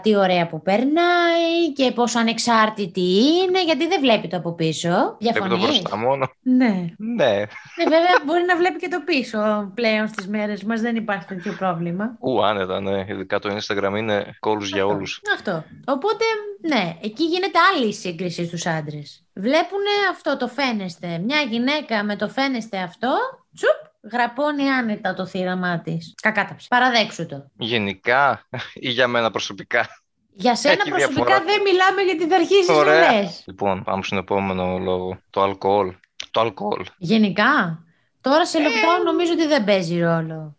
τι 0.03 0.15
ωραία 0.15 0.47
που 0.47 0.61
περνάει 0.61 1.73
και 1.75 1.91
πόσο 1.91 2.19
ανεξάρτητη 2.19 3.01
είναι 3.43 3.63
γιατί 3.63 3.87
δεν 3.87 3.99
βλέπει 3.99 4.27
το 4.27 4.37
από 4.37 4.53
πίσω. 4.53 5.17
Βλέπει 5.19 5.39
το 5.39 5.45
Διαφωνείς; 5.45 5.79
μπροστά 5.79 5.97
μόνο. 5.97 6.31
Ναι. 6.41 6.85
Ναι. 6.97 7.31
Ε, 7.75 7.83
βέβαια 7.83 8.21
μπορεί 8.25 8.43
να 8.47 8.55
βλέπει 8.57 8.77
και 8.77 8.87
το 8.87 9.01
πίσω 9.05 9.71
πλέον 9.73 10.07
στις 10.07 10.27
μέρες 10.27 10.63
μας, 10.63 10.81
δεν 10.81 10.95
υπάρχει 10.95 11.25
τέτοιο 11.25 11.53
πρόβλημα. 11.57 12.17
Ου, 12.19 12.45
άνετα, 12.45 12.81
ναι. 12.81 13.05
Ειδικά 13.07 13.39
το 13.39 13.55
Instagram 13.55 13.97
είναι 13.97 14.35
κόλους 14.39 14.69
για 14.69 14.83
Αυτό. 14.83 14.95
όλους. 14.95 15.21
Αυτό. 15.33 15.63
Οπότε, 15.85 16.25
ναι, 16.61 16.97
εκεί 17.01 17.23
γίνεται 17.23 17.59
άλλη 17.73 17.93
σύγκριση 17.93 18.45
στους 18.45 18.65
άντρες. 18.65 19.23
Βλέπουν 19.33 19.85
αυτό 20.11 20.37
το 20.37 20.47
φαίνεστε. 20.47 21.21
Μια 21.25 21.41
γυναίκα 21.41 22.03
με 22.03 22.15
το 22.15 22.27
φαίνεστε 22.29 22.77
αυτό, 22.77 23.09
τσουπ, 23.55 23.90
γραπώνει 24.11 24.69
άνετα 24.69 25.13
το 25.13 25.25
θύραμά 25.25 25.79
της. 25.81 26.13
Κακάταψε. 26.21 26.67
Παραδέξου 26.69 27.25
το. 27.25 27.45
Γενικά 27.57 28.47
ή 28.73 28.89
για 28.89 29.07
μένα 29.07 29.31
προσωπικά. 29.31 29.87
Για 30.33 30.55
σένα 30.55 30.73
Έχει 30.79 30.89
προσωπικά 30.89 31.23
διαφορά. 31.25 31.45
δεν 31.45 31.61
μιλάμε 31.61 32.01
γιατί 32.01 32.27
θα 32.27 32.35
αρχίσεις 32.35 32.67
να 32.67 32.73
Ωραία. 32.73 33.21
λες. 33.21 33.43
Λοιπόν, 33.45 33.83
πάμε 33.83 34.03
στον 34.03 34.17
επόμενο 34.17 34.77
λόγο. 34.77 35.19
Το 35.29 35.41
αλκοόλ. 35.41 35.93
Το 36.31 36.39
αλκοόλ. 36.41 36.85
Γενικά, 36.97 37.83
τώρα 38.21 38.45
σε 38.45 38.57
lockdown 38.59 39.03
νομίζω 39.05 39.31
ότι 39.31 39.47
δεν 39.47 39.63
παίζει 39.63 39.99
ρόλο. 39.99 40.55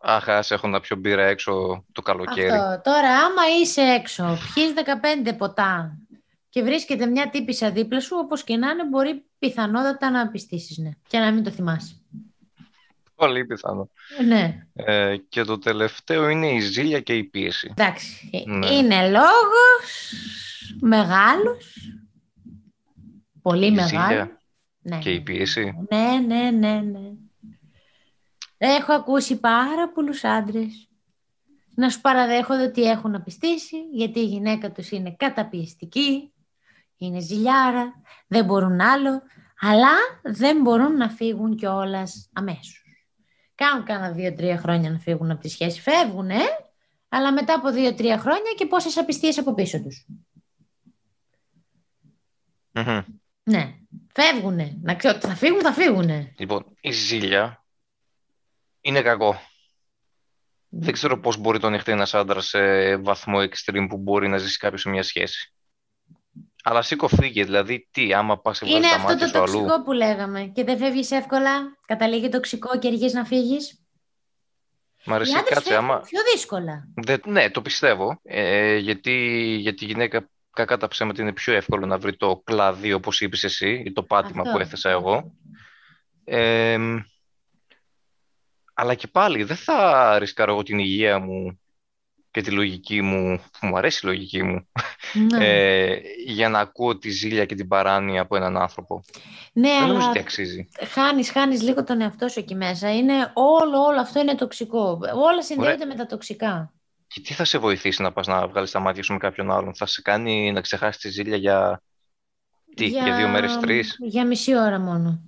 Αχ, 0.00 0.28
ας 0.28 0.50
έχω 0.50 0.68
να 0.68 0.80
πιω 0.80 0.96
μπύρα 0.96 1.22
έξω 1.24 1.84
το 1.92 2.02
καλοκαίρι. 2.02 2.50
Αυτό. 2.50 2.80
Τώρα, 2.90 3.08
άμα 3.08 3.42
είσαι 3.60 3.80
έξω, 3.80 4.38
πιείς 4.54 4.72
15 5.26 5.32
ποτά 5.36 5.98
και 6.48 6.62
βρίσκεται 6.62 7.06
μια 7.06 7.30
τύπησα 7.30 7.70
δίπλα 7.70 8.00
σου, 8.00 8.16
όπως 8.20 8.44
και 8.44 8.56
να 8.56 8.70
είναι, 8.70 8.84
μπορεί 8.84 9.24
πιθανότατα 9.38 10.10
να 10.10 10.28
πιστήσεις, 10.28 10.78
ναι. 10.78 10.90
Και 11.08 11.18
να 11.18 11.32
μην 11.32 11.44
το 11.44 11.50
θυμάσαι. 11.50 12.03
Πολύ 13.14 13.44
πιθανό. 13.44 13.90
Ναι, 14.26 14.66
Ε, 14.72 15.16
και 15.28 15.42
το 15.44 15.58
τελευταίο 15.58 16.28
είναι 16.28 16.48
η 16.52 16.60
ζήλια 16.60 17.00
και 17.00 17.14
η 17.16 17.24
πίεση. 17.24 17.68
εντάξει. 17.76 18.30
Ναι. 18.46 18.66
Είναι 18.66 19.08
λόγος 19.10 20.12
μεγάλος, 20.80 21.76
πολύ 23.42 23.66
Η 23.66 23.70
μεγάλος. 23.70 24.08
ζήλια 24.08 24.38
Ναι, 24.80 24.98
και 24.98 25.10
η 25.12 25.20
πίεση. 25.20 25.74
ναι, 25.90 26.18
ναι, 26.26 26.50
ναι, 26.50 26.80
ναι. 26.80 27.10
Έχω 28.56 28.92
ακούσει 28.92 29.40
πάρα 29.40 29.88
πολλούς 29.92 30.24
άντρες 30.24 30.88
να 31.74 31.90
σου 31.90 32.00
παραδέχονται 32.00 32.62
ότι 32.62 32.82
έχουν 32.82 33.14
απιστήσει, 33.14 33.76
γιατί 33.92 34.18
η 34.20 34.24
γυναίκα 34.26 34.72
τους 34.72 34.90
είναι 34.90 35.14
καταπιεστική, 35.18 36.32
είναι 36.96 37.20
ζηλιάρα, 37.20 37.92
δεν 38.26 38.44
μπορούν 38.44 38.80
άλλο, 38.80 39.22
αλλά 39.60 39.92
δεν 40.22 40.60
μπορούν 40.62 40.96
να 40.96 41.08
φύγουν 41.08 41.56
κιόλας 41.56 42.28
αμέσως. 42.32 42.83
Κάνουν 43.54 43.84
κάνα 43.84 44.10
δύο-τρία 44.10 44.58
χρόνια 44.58 44.90
να 44.90 44.98
φύγουν 44.98 45.30
από 45.30 45.40
τη 45.40 45.48
σχέση, 45.48 45.80
φεύγουν, 45.80 46.30
ε, 46.30 46.42
αλλά 47.08 47.32
μετά 47.32 47.54
από 47.54 47.70
δύο-τρία 47.70 48.18
χρόνια 48.18 48.52
και 48.56 48.66
πόσες 48.66 48.96
απιστίες 48.96 49.38
από 49.38 49.54
πίσω 49.54 49.82
τους. 49.82 50.06
Μμμ. 52.70 53.00
Ναι, 53.42 53.74
φεύγουνε. 54.12 54.78
Να 54.82 54.94
ξέρω 54.94 55.14
ότι 55.16 55.26
θα 55.26 55.34
φύγουν, 55.34 55.60
θα 55.60 55.72
φύγουνε. 55.72 56.34
Λοιπόν, 56.38 56.76
η 56.80 56.90
ζήλια 56.90 57.64
είναι 58.80 59.02
κακό. 59.02 59.40
Δεν 60.68 60.92
ξέρω 60.92 61.20
πώς 61.20 61.36
μπορεί 61.36 61.58
το 61.58 61.66
ανοιχτεί 61.66 61.92
ένας 61.92 62.14
άντρας 62.14 62.46
σε 62.46 62.96
βαθμό 62.96 63.38
extreme 63.38 63.86
που 63.88 63.96
μπορεί 63.96 64.28
να 64.28 64.38
ζήσει 64.38 64.58
κάποιος 64.58 64.80
σε 64.80 64.88
μια 64.88 65.02
σχέση. 65.02 65.53
Αλλά 66.66 66.82
σήκω 66.82 67.08
φύγε, 67.08 67.44
δηλαδή 67.44 67.88
τι, 67.90 68.12
άμα 68.14 68.38
πας 68.38 68.58
και 68.58 68.64
Είναι 68.68 68.74
βάλεις 68.74 68.90
τα 68.90 68.96
αυτό 68.96 69.08
μάτια 69.08 69.26
το 69.26 69.32
σου 69.32 69.42
αλλού. 69.42 69.52
τοξικό 69.66 69.82
που 69.82 69.92
λέγαμε. 69.92 70.44
Και 70.44 70.64
δεν 70.64 70.78
φεύγεις 70.78 71.10
εύκολα, 71.10 71.50
καταλήγει 71.86 72.28
τοξικό 72.28 72.78
και 72.78 72.88
αργείς 72.88 73.12
να 73.12 73.24
φύγεις. 73.24 73.78
Μ' 75.04 75.10
Οι 75.10 75.14
αρέσει, 75.14 75.32
άντρες 75.36 75.54
κάτσε, 75.54 75.70
φεύγουν 75.70 75.90
άμα... 75.90 76.00
πιο 76.00 76.20
δύσκολα. 76.32 76.88
Δεν- 76.94 77.22
ναι, 77.26 77.50
το 77.50 77.62
πιστεύω. 77.62 78.20
Ε, 78.22 78.76
γιατί, 78.76 79.12
γιατί 79.60 79.84
η 79.84 79.86
γυναίκα, 79.86 80.28
κακά 80.52 80.76
τα 80.76 80.88
ψέματα, 80.88 81.22
είναι 81.22 81.32
πιο 81.32 81.54
εύκολο 81.54 81.86
να 81.86 81.98
βρει 81.98 82.16
το 82.16 82.40
κλαδί, 82.44 82.92
όπως 82.92 83.20
είπες 83.20 83.44
εσύ, 83.44 83.82
ή 83.86 83.92
το 83.92 84.02
πάτημα 84.02 84.40
Αυτό. 84.40 84.52
που 84.52 84.58
έθεσα 84.60 84.90
εγώ. 84.90 85.32
Ε, 86.24 86.78
αλλά 88.74 88.94
και 88.94 89.06
πάλι, 89.06 89.42
δεν 89.44 89.56
θα 89.56 90.18
ρισκάρω 90.18 90.52
εγώ 90.52 90.62
την 90.62 90.78
υγεία 90.78 91.18
μου 91.18 91.58
και 92.34 92.40
τη 92.40 92.50
λογική 92.50 93.02
μου, 93.02 93.40
που 93.60 93.66
μου 93.66 93.76
αρέσει 93.76 94.00
η 94.02 94.08
λογική 94.08 94.42
μου, 94.42 94.66
Ναι, 95.12 95.46
ε, 95.46 96.00
για 96.26 96.48
να 96.48 96.58
ακούω 96.58 96.98
τη 96.98 97.10
ζήλια 97.10 97.44
και 97.44 97.54
την 97.54 97.68
παράνοια 97.68 98.20
από 98.20 98.36
έναν 98.36 98.56
άνθρωπο. 98.56 99.04
ναι 99.52 99.68
Δεν 99.68 99.80
νομίζω 99.80 99.98
αλλά 99.98 100.08
ότι 100.08 100.18
αξίζει. 100.18 100.68
χάνεις, 100.88 101.30
χάνεις 101.30 101.62
λίγο 101.62 101.84
τον 101.84 102.00
εαυτό 102.00 102.28
σου 102.28 102.38
εκεί 102.38 102.54
μέσα. 102.54 102.94
Είναι 102.94 103.30
όλο, 103.34 103.78
όλο 103.78 104.00
αυτό 104.00 104.20
είναι 104.20 104.34
τοξικό. 104.34 104.98
Όλα 105.14 105.42
συνδέονται 105.42 105.84
με 105.84 105.94
τα 105.94 106.06
τοξικά. 106.06 106.72
Και 107.06 107.20
τι 107.20 107.32
θα 107.34 107.44
σε 107.44 107.58
βοηθήσει 107.58 108.02
να 108.02 108.12
πας 108.12 108.26
να 108.26 108.48
βγάλεις 108.48 108.70
τα 108.70 108.80
μάτια 108.80 109.02
σου 109.02 109.12
με 109.12 109.18
κάποιον 109.18 109.50
άλλον; 109.50 109.74
Θα 109.74 109.86
σε 109.86 110.02
κάνει 110.02 110.52
να 110.52 110.60
ξεχάσεις 110.60 111.00
τη 111.00 111.08
ζήλια 111.08 111.36
για, 111.36 111.82
τι, 112.74 112.86
για... 112.86 113.16
δύο 113.16 113.28
μέρες, 113.28 113.58
τρεις; 113.58 113.96
Για 114.00 114.26
μισή 114.26 114.56
ώρα 114.56 114.78
μόνο. 114.78 115.22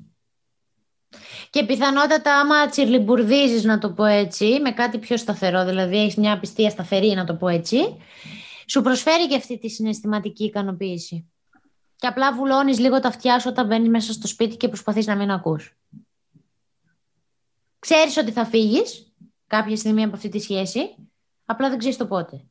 Και 1.51 1.64
πιθανότατα 1.64 2.40
άμα 2.40 2.69
τσιρλιμπουρδίζεις 2.69 3.64
να 3.64 3.79
το 3.79 3.92
πω 3.92 4.05
έτσι, 4.05 4.61
με 4.61 4.73
κάτι 4.73 4.99
πιο 4.99 5.16
σταθερό, 5.16 5.64
δηλαδή 5.64 5.97
έχεις 5.97 6.16
μια 6.16 6.38
πιστία 6.38 6.71
σταθερή 6.71 7.14
να 7.14 7.25
το 7.25 7.35
πω 7.35 7.49
έτσι, 7.49 7.97
σου 8.66 8.83
προσφέρει 8.83 9.29
και 9.29 9.37
αυτή 9.37 9.59
τη 9.59 9.69
συναισθηματική 9.69 10.45
ικανοποίηση. 10.45 11.31
Και 11.97 12.07
απλά 12.07 12.35
βουλώνεις 12.35 12.79
λίγο 12.79 13.01
τα 13.01 13.09
αυτιά 13.09 13.38
σου 13.38 13.49
όταν 13.49 13.66
μπαίνεις 13.66 13.88
μέσα 13.88 14.12
στο 14.12 14.27
σπίτι 14.27 14.57
και 14.57 14.69
προσπαθείς 14.69 15.07
να 15.07 15.16
μην 15.16 15.31
ακούς. 15.31 15.77
Ξέρεις 17.79 18.16
ότι 18.16 18.33
θα 18.33 18.45
φύγεις 18.45 19.12
κάποια 19.47 19.77
στιγμή 19.77 20.03
από 20.03 20.14
αυτή 20.16 20.29
τη 20.29 20.38
σχέση, 20.38 20.95
απλά 21.45 21.69
δεν 21.69 21.79
ξέρεις 21.79 21.97
το 21.97 22.07
πότε. 22.07 22.45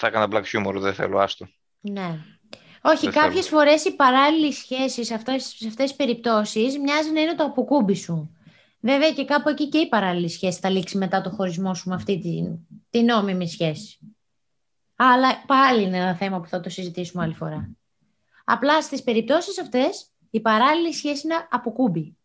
θα 0.00 0.06
έκανα 0.06 0.28
black 0.30 0.44
humor, 0.44 0.74
δεν 0.74 0.94
θέλω, 0.94 1.18
άστο. 1.18 1.48
Ναι. 1.80 2.24
Όχι, 2.82 3.04
Δεν 3.04 3.12
κάποιες 3.12 3.48
φορές 3.48 3.84
οι 3.84 3.94
παράλληλες 3.94 4.54
σχέσεις 4.54 5.06
σε 5.06 5.14
αυτές, 5.14 5.54
σε 5.56 5.68
αυτές 5.68 5.86
τις 5.86 5.96
περιπτώσεις 5.96 6.78
μοιάζει 6.78 7.10
να 7.10 7.20
είναι 7.20 7.34
το 7.34 7.44
αποκούμπι 7.44 7.94
σου. 7.94 8.34
Βέβαια 8.80 9.12
και 9.12 9.24
κάπου 9.24 9.48
εκεί 9.48 9.68
και 9.68 9.78
η 9.78 9.88
παράλληλη 9.88 10.28
σχέση 10.28 10.58
θα 10.58 10.70
λήξει 10.70 10.98
μετά 10.98 11.20
το 11.20 11.30
χωρισμό 11.30 11.74
σου 11.74 11.88
με 11.88 11.94
αυτή 11.94 12.18
την, 12.18 12.58
την 12.90 13.04
νόμιμη 13.04 13.48
σχέση. 13.48 13.98
Αλλά 14.96 15.44
πάλι 15.46 15.82
είναι 15.82 15.96
ένα 15.96 16.14
θέμα 16.14 16.40
που 16.40 16.48
θα 16.48 16.60
το 16.60 16.68
συζητήσουμε 16.68 17.22
άλλη 17.22 17.34
φορά. 17.34 17.70
Απλά 18.44 18.82
στις 18.82 19.02
περιπτώσεις 19.02 19.60
αυτές 19.60 20.10
η 20.30 20.40
παράλληλη 20.40 20.92
σχέση 20.92 21.26
είναι 21.26 21.46
αποκούμπι. 21.50 22.16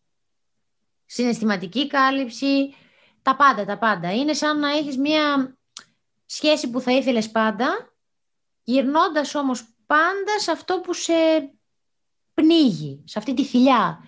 Συναισθηματική 1.06 1.86
κάλυψη, 1.86 2.74
τα 3.22 3.36
πάντα, 3.36 3.64
τα 3.64 3.78
πάντα. 3.78 4.14
Είναι 4.14 4.32
σαν 4.32 4.58
να 4.58 4.70
έχεις 4.70 4.96
μία 4.96 5.56
σχέση 6.26 6.70
που 6.70 6.80
θα 6.80 6.92
ήθελες 6.92 7.30
πάντα, 7.30 7.94
γυρνώντας 8.62 9.34
όμως 9.34 9.75
πάντα 9.86 10.38
σε 10.38 10.50
αυτό 10.50 10.80
που 10.80 10.92
σε 10.94 11.12
πνίγει, 12.34 13.02
σε 13.06 13.18
αυτή 13.18 13.34
τη 13.34 13.44
θηλιά. 13.44 14.04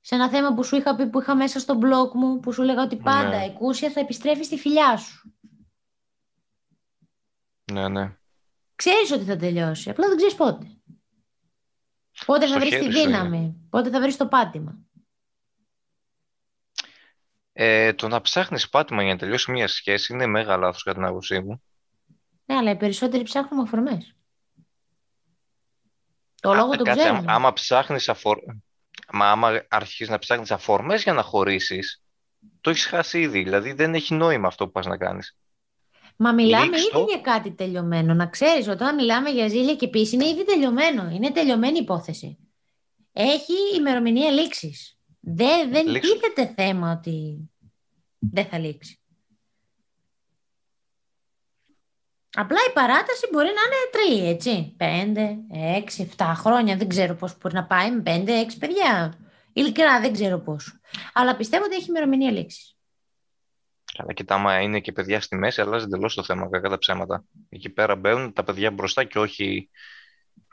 Σε 0.00 0.14
ένα 0.14 0.28
θέμα 0.28 0.54
που 0.54 0.64
σου 0.64 0.76
είχα 0.76 0.96
πει 0.96 1.06
που 1.06 1.20
είχα 1.20 1.34
μέσα 1.34 1.58
στο 1.58 1.78
blog 1.82 2.10
μου, 2.14 2.40
που 2.40 2.52
σου 2.52 2.62
λέγα 2.62 2.82
ότι 2.82 2.96
πάντα 2.96 3.28
Ναι. 3.38 3.44
εκούσια 3.44 3.90
θα 3.90 4.00
επιστρέφεις 4.00 4.46
στη 4.46 4.58
φιλιά 4.58 4.96
σου. 4.96 5.34
Ναι, 7.72 7.88
ναι. 7.88 8.16
Ξέρεις 8.74 9.10
ότι 9.10 9.24
θα 9.24 9.36
τελειώσει, 9.36 9.90
απλά 9.90 10.08
δεν 10.08 10.16
ξέρεις 10.16 10.34
πότε. 10.34 10.66
Πότε 12.26 12.46
θα 12.46 12.50
Στο 12.50 12.58
βρεις 12.58 12.70
τη 12.70 12.76
χέρι 12.76 12.92
σου 12.92 13.00
δύναμη, 13.00 13.66
πότε 13.70 13.90
θα 13.90 14.00
βρεις 14.00 14.16
το 14.16 14.26
πάτημα. 14.28 14.78
Ε, 17.52 17.92
το 17.92 18.08
να 18.08 18.20
ψάχνεις 18.20 18.68
πάτημα 18.68 19.02
για 19.02 19.12
να 19.12 19.18
τελειώσει 19.18 19.50
μια 19.50 19.68
σχέση 19.68 20.12
είναι 20.12 20.26
μέγα 20.26 20.56
λάθος 20.56 20.82
κατά 20.82 20.96
την 20.96 21.06
άποψή 21.08 21.40
μου. 21.40 21.62
Ναι, 22.44 22.56
αλλά 22.56 22.70
οι 22.70 22.76
περισσότεροι 22.76 23.22
ψάχνουμε 23.22 23.62
αφορμές. 23.62 24.16
Το 26.42 26.50
Α, 26.50 26.54
λόγο 26.54 26.76
το 26.76 26.84
κάτσε, 26.84 27.00
ξέρουμε. 27.00 27.18
άμα, 27.18 27.32
άμα 27.32 27.52
ψάχνεις 27.52 28.08
αφορ... 28.08 28.38
Μα 29.12 29.30
άμα 29.30 29.64
αρχίσεις 29.68 30.08
να 30.08 30.18
ψάχνεις 30.18 30.50
αφορμές 30.50 31.02
για 31.02 31.12
να 31.12 31.22
χωρίσεις, 31.22 32.02
το 32.60 32.70
έχεις 32.70 32.86
χάσει 32.86 33.20
ήδη. 33.20 33.42
Δηλαδή 33.42 33.72
δεν 33.72 33.94
έχει 33.94 34.14
νόημα 34.14 34.46
αυτό 34.46 34.64
που 34.66 34.72
πας 34.72 34.86
να 34.86 34.96
κάνεις. 34.96 35.36
Μα 36.16 36.32
μιλάμε 36.32 36.64
Ρίξ' 36.66 36.80
ήδη 36.82 36.90
το. 36.92 37.06
για 37.08 37.20
κάτι 37.20 37.50
τελειωμένο. 37.52 38.14
Να 38.14 38.26
ξέρεις, 38.26 38.68
όταν 38.68 38.94
μιλάμε 38.94 39.30
για 39.30 39.48
ζήλια 39.48 39.74
και 39.74 39.88
πίση, 39.88 40.14
είναι 40.14 40.26
ήδη 40.28 40.44
τελειωμένο. 40.44 41.10
Είναι 41.10 41.30
τελειωμένη 41.32 41.78
υπόθεση. 41.78 42.38
Έχει 43.12 43.52
ημερομηνία 43.76 44.30
λήξης. 44.30 44.96
Δεν, 45.20 45.70
δεν 45.70 45.86
Λήξου. 45.86 46.12
τίθεται 46.12 46.54
θέμα 46.56 46.92
ότι 46.92 47.38
δεν 48.18 48.44
θα 48.46 48.58
λήξει. 48.58 49.01
Απλά 52.34 52.58
η 52.68 52.72
παράταση 52.72 53.28
μπορεί 53.32 53.46
να 53.46 53.52
είναι 53.52 53.90
τρία, 53.92 54.30
έτσι. 54.30 54.74
Πέντε, 54.76 55.36
έξι, 55.76 56.02
εφτά 56.02 56.24
χρόνια. 56.24 56.76
Δεν 56.76 56.88
ξέρω 56.88 57.14
πώς 57.14 57.38
μπορεί 57.38 57.54
να 57.54 57.64
πάει 57.64 57.90
με 57.90 58.00
πέντε, 58.00 58.32
έξι 58.38 58.58
παιδιά. 58.58 59.14
Ειλικρινά 59.52 60.00
δεν 60.00 60.12
ξέρω 60.12 60.38
πώς. 60.38 60.80
Αλλά 61.12 61.36
πιστεύω 61.36 61.64
ότι 61.64 61.74
έχει 61.74 61.88
ημερομηνία 61.88 62.30
λήξης. 62.30 62.76
Αλλά 63.98 64.12
κοιτά, 64.12 64.34
άμα 64.34 64.60
είναι 64.60 64.80
και 64.80 64.92
παιδιά 64.92 65.20
στη 65.20 65.36
μέση, 65.36 65.60
αλλάζει 65.60 65.84
εντελώς 65.84 66.14
το 66.14 66.22
θέμα, 66.22 66.48
κακά 66.50 66.68
τα 66.68 66.78
ψέματα. 66.78 67.24
Εκεί 67.48 67.68
πέρα 67.68 67.96
μπαίνουν 67.96 68.32
τα 68.32 68.44
παιδιά 68.44 68.70
μπροστά 68.70 69.04
και 69.04 69.18
όχι 69.18 69.44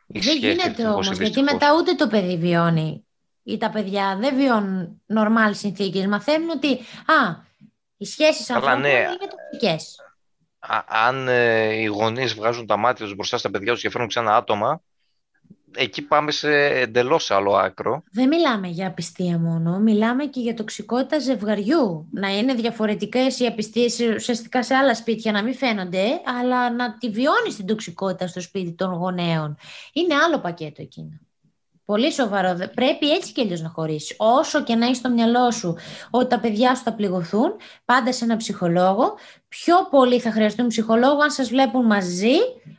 η 0.08 0.20
Δεν 0.20 0.22
σχέση 0.22 0.38
γίνεται 0.38 0.68
ευτυχώς 0.68 0.90
ή 0.90 0.94
όμως, 0.94 1.06
γιατί 1.08 1.24
δυστυχώς. 1.24 1.52
μετά 1.52 1.76
ούτε 1.76 1.94
το 1.94 2.08
παιδί 2.08 2.38
βιώνει 2.38 3.08
ή 3.44 3.58
τα 3.58 3.70
παιδιά 3.70 4.18
δεν 4.22 4.36
βιώνουν 4.36 5.02
νορμάλ 5.06 5.56
συνθήκες. 5.56 6.06
Μαθαίνουν 6.06 6.50
ότι 6.50 6.72
α, 7.06 7.46
οι 7.98 8.06
σχέσεις 8.06 8.48
Καλά, 8.48 8.60
ανθρώπων 8.60 8.82
ναι. 8.82 8.98
είναι 8.98 9.28
τοξικές. 9.52 9.96
Α- 10.60 11.08
αν 11.08 11.28
ε, 11.28 11.74
οι 11.74 11.86
γονείς 11.86 12.34
βγάζουν 12.34 12.66
τα 12.66 12.78
μάτια 12.78 13.06
τους 13.06 13.16
μπροστά 13.16 13.38
στα 13.38 13.52
παιδιά 13.52 13.72
τους 13.72 13.82
και 13.82 13.90
φέρνουν 13.90 14.10
ξανά 14.10 14.36
άτομα, 14.36 14.82
εκεί 15.76 16.02
πάμε 16.02 16.32
σε 16.32 16.66
εντελώς 16.66 17.32
άλλο 17.32 17.56
άκρο. 17.56 18.04
Δεν 18.12 18.28
μιλάμε 18.28 18.68
για 18.68 18.88
απιστία 18.88 19.38
μόνο, 19.38 19.80
μιλάμε 19.80 20.26
και 20.26 20.40
για 20.40 20.54
τοξικότητα 20.54 21.20
ζευγαριού. 21.20 22.08
Να 22.12 22.38
είναι 22.38 22.54
διαφορετικές 22.54 23.40
οι 23.40 23.46
απιστίες 23.46 24.00
ουσιαστικά 24.16 24.64
σε 24.64 24.76
άλλα 24.76 24.96
σπίτια, 24.96 25.32
να 25.32 25.44
μην 25.44 25.54
φαίνονται, 25.56 26.22
αλλά 26.40 26.72
να 26.72 26.98
τη 26.98 27.10
βιώνεις 27.10 27.56
την 27.56 27.66
τοξικότητα 27.66 28.28
στο 28.28 28.42
σπίτι 28.42 28.74
των 28.74 28.94
γονέων. 28.94 29.58
Είναι 29.94 30.16
άλλο 30.16 30.40
πακέτο 30.40 30.82
εκείνο. 30.82 31.20
Πολύ 31.90 32.12
σοβαρό. 32.12 32.56
Δε- 32.56 32.68
Πρέπει 32.68 33.12
έτσι 33.12 33.32
και 33.32 33.42
αλλιώς 33.42 33.62
να 33.62 33.70
χωρίσεις. 33.70 34.16
Όσο 34.18 34.64
και 34.64 34.76
να 34.76 34.86
έχει 34.86 34.96
στο 34.96 35.10
μυαλό 35.10 35.52
σου 35.52 35.78
ότι 36.10 36.28
τα 36.28 36.40
παιδιά 36.40 36.76
σου 36.76 36.84
θα 36.84 36.94
πληγωθούν, 36.94 37.56
πάντα 37.86 38.14
σε 38.14 38.24
ένα 38.24 38.38
ψυχολόγο. 38.38 39.18
Πιο 39.48 39.76
πολύ 39.90 40.20
θα 40.20 40.32
χρειαστούν 40.32 40.68
ψυχολόγο 40.68 41.22
αν 41.22 41.32
σας 41.32 41.50
βλέπουν 41.50 41.86
μαζί 41.86 42.36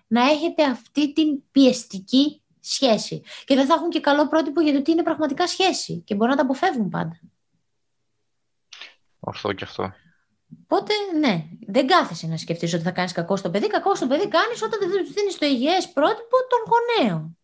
να 0.07 0.23
έχετε 0.23 0.63
αυτή 0.65 1.13
την 1.13 1.43
πιεστική 1.51 2.43
σχέση. 2.61 3.23
Και 3.45 3.55
δεν 3.55 3.67
θα 3.67 3.75
έχουν 3.75 3.91
και 3.91 4.01
καλό 4.01 4.29
πρότυπο 4.29 4.61
για 4.61 4.73
το 4.73 4.83
τι 4.83 4.91
είναι 4.91 5.03
πραγματικά 5.03 5.47
σχέση. 5.47 6.03
Και 6.07 6.15
μπορούν 6.15 6.31
να 6.31 6.37
τα 6.37 6.43
αποφεύγουν 6.43 6.89
πάντα. 6.89 7.21
Ορθό 9.21 9.53
και 9.53 9.65
αυτό. 9.65 9.93
Οπότε, 10.63 10.93
ναι, 11.19 11.45
δεν 11.67 11.87
κάθεσαι 11.87 12.27
να 12.27 12.37
σκεφτείς 12.37 12.75
ότι 12.75 12.83
θα 12.83 12.91
κάνεις 12.91 13.13
κακό 13.13 13.37
στο 13.37 13.51
παιδί. 13.51 13.67
Κακό 13.67 13.95
στο 13.95 14.07
παιδί 14.07 14.29
κάνεις 14.29 14.63
όταν 14.63 14.79
δεν 14.81 15.05
του 15.05 15.13
δίνεις 15.13 15.39
το 15.39 15.47
υγιές 15.47 15.89
πρότυπο 15.89 16.37
των 16.49 16.59
γονέων. 16.71 17.39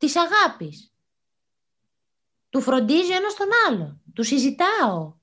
Της 0.00 0.16
αγάπης. 0.16 0.92
Του 2.48 2.60
φροντίζει 2.60 3.12
ένας 3.12 3.34
τον 3.34 3.48
άλλο. 3.66 4.00
Του 4.14 4.22
συζητάω. 4.22 5.14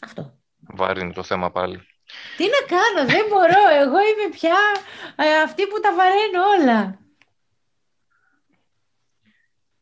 Αυτό. 0.00 0.38
Βαρύνει 0.58 1.12
το 1.12 1.22
θέμα 1.22 1.50
πάλι. 1.50 1.86
Τι 2.36 2.44
να 2.44 2.76
κάνω, 2.76 3.10
δεν 3.10 3.26
μπορώ. 3.28 3.68
Εγώ 3.70 3.98
είμαι 3.98 4.28
πια 4.30 4.58
ε, 5.16 5.40
αυτή 5.40 5.66
που 5.66 5.80
τα 5.80 5.94
βαραίνω 5.94 6.42
όλα. 6.58 6.98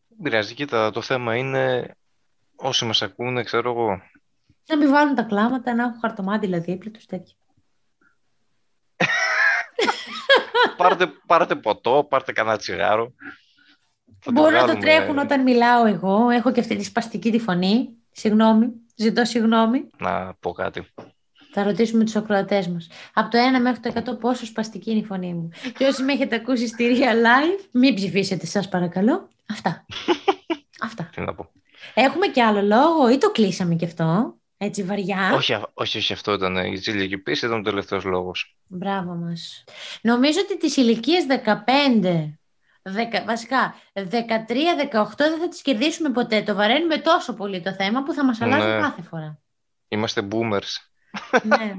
Δεν 0.08 0.18
πειράζει, 0.22 0.54
κοίτα, 0.54 0.90
το 0.90 1.02
θέμα 1.02 1.36
είναι 1.36 1.94
όσοι 2.56 2.84
μας 2.84 3.02
ακούνε, 3.02 3.42
ξέρω 3.42 3.70
εγώ, 3.70 4.02
Να 4.66 4.76
μην 4.76 4.90
βάλουν 4.90 5.14
τα 5.14 5.22
κλάματα, 5.22 5.74
να 5.74 5.82
έχουν 5.82 6.00
χαρτομάτιλα 6.00 6.60
δίπλα 6.60 6.90
τους 6.90 7.06
τέτοια. 7.06 7.34
πάρτε, 10.76 11.06
πάρτε 11.26 11.54
ποτό, 11.54 12.06
πάρτε 12.10 12.32
κανένα 12.32 12.56
τσιγάρο. 12.56 13.12
Θα 14.20 14.32
Μπορούν 14.32 14.52
να 14.52 14.58
το 14.58 14.64
βγάλουμε- 14.66 14.86
τρέχουν 14.86 15.18
όταν 15.18 15.42
μιλάω 15.42 15.86
εγώ. 15.86 16.28
Έχω 16.28 16.52
και 16.52 16.60
αυτή 16.60 16.76
τη 16.76 16.84
σπαστική 16.84 17.30
τη 17.30 17.38
φωνή. 17.38 17.88
Συγγνώμη. 18.12 18.68
Ζητώ 18.96 19.24
συγγνώμη. 19.24 19.84
Να 19.98 20.34
πω 20.40 20.52
κάτι. 20.52 20.86
Θα 21.52 21.62
ρωτήσουμε 21.62 22.04
τους 22.04 22.16
ακροατές 22.16 22.68
μας. 22.68 22.88
Από 23.14 23.30
το 23.30 23.38
1 23.38 23.60
μέχρι 23.60 23.80
το 23.80 23.88
100 23.88 24.16
πόσο 24.20 24.46
σπαστική 24.46 24.90
είναι 24.90 25.00
η 25.00 25.04
φωνή 25.04 25.34
μου. 25.34 25.48
Και 25.78 25.84
όσοι 25.86 26.02
με 26.02 26.12
έχετε 26.12 26.36
ακούσει 26.36 26.66
στη 26.66 26.96
Real 26.98 27.14
Life, 27.14 27.64
μην 27.72 27.94
ψηφίσετε 27.94 28.46
σας 28.46 28.68
παρακαλώ. 28.68 29.28
Αυτά. 29.50 29.84
Αυτά. 30.86 31.10
Τι 31.14 31.20
να 31.20 31.34
πω. 31.34 31.50
Έχουμε 31.94 32.26
και 32.26 32.42
άλλο 32.42 32.62
λόγο 32.62 33.08
ή 33.10 33.18
το 33.18 33.30
κλείσαμε 33.30 33.74
και 33.74 33.84
αυτό; 33.84 34.34
Έτσι 34.62 34.82
βαριά. 34.82 35.32
Όχι, 35.34 35.52
α- 35.54 35.70
όχι, 35.74 35.98
όχι, 35.98 36.12
αυτό 36.12 36.32
ήταν 36.32 36.56
η 36.56 36.76
ζήλια 36.76 37.06
και 37.06 37.14
η 37.14 37.18
πίεση, 37.18 37.46
ήταν 37.46 37.58
ο 37.58 37.62
τελευταίος 37.62 38.04
λόγος. 38.04 38.56
Μπράβο 38.66 39.14
μας. 39.14 39.64
Νομίζω 40.02 40.40
ότι 40.40 40.58
τις 40.58 40.76
ηλικίες 40.76 41.26
15, 41.26 42.38
10, 42.82 43.24
βασικά 43.26 43.74
13-18 43.92 45.16
δεν 45.16 45.38
θα 45.40 45.48
τις 45.48 45.62
κερδίσουμε 45.62 46.10
ποτέ. 46.10 46.42
Το 46.42 46.54
βαραίνουμε 46.54 46.98
τόσο 46.98 47.34
πολύ 47.34 47.60
το 47.62 47.72
θέμα 47.74 48.02
που 48.02 48.12
θα 48.12 48.24
μας 48.24 48.40
αλλάζει 48.40 48.66
Ναι. 48.66 48.80
κάθε 48.80 49.02
φορά. 49.02 49.38
Είμαστε 49.88 50.28
boomers. 50.30 50.76
ναι. 51.42 51.74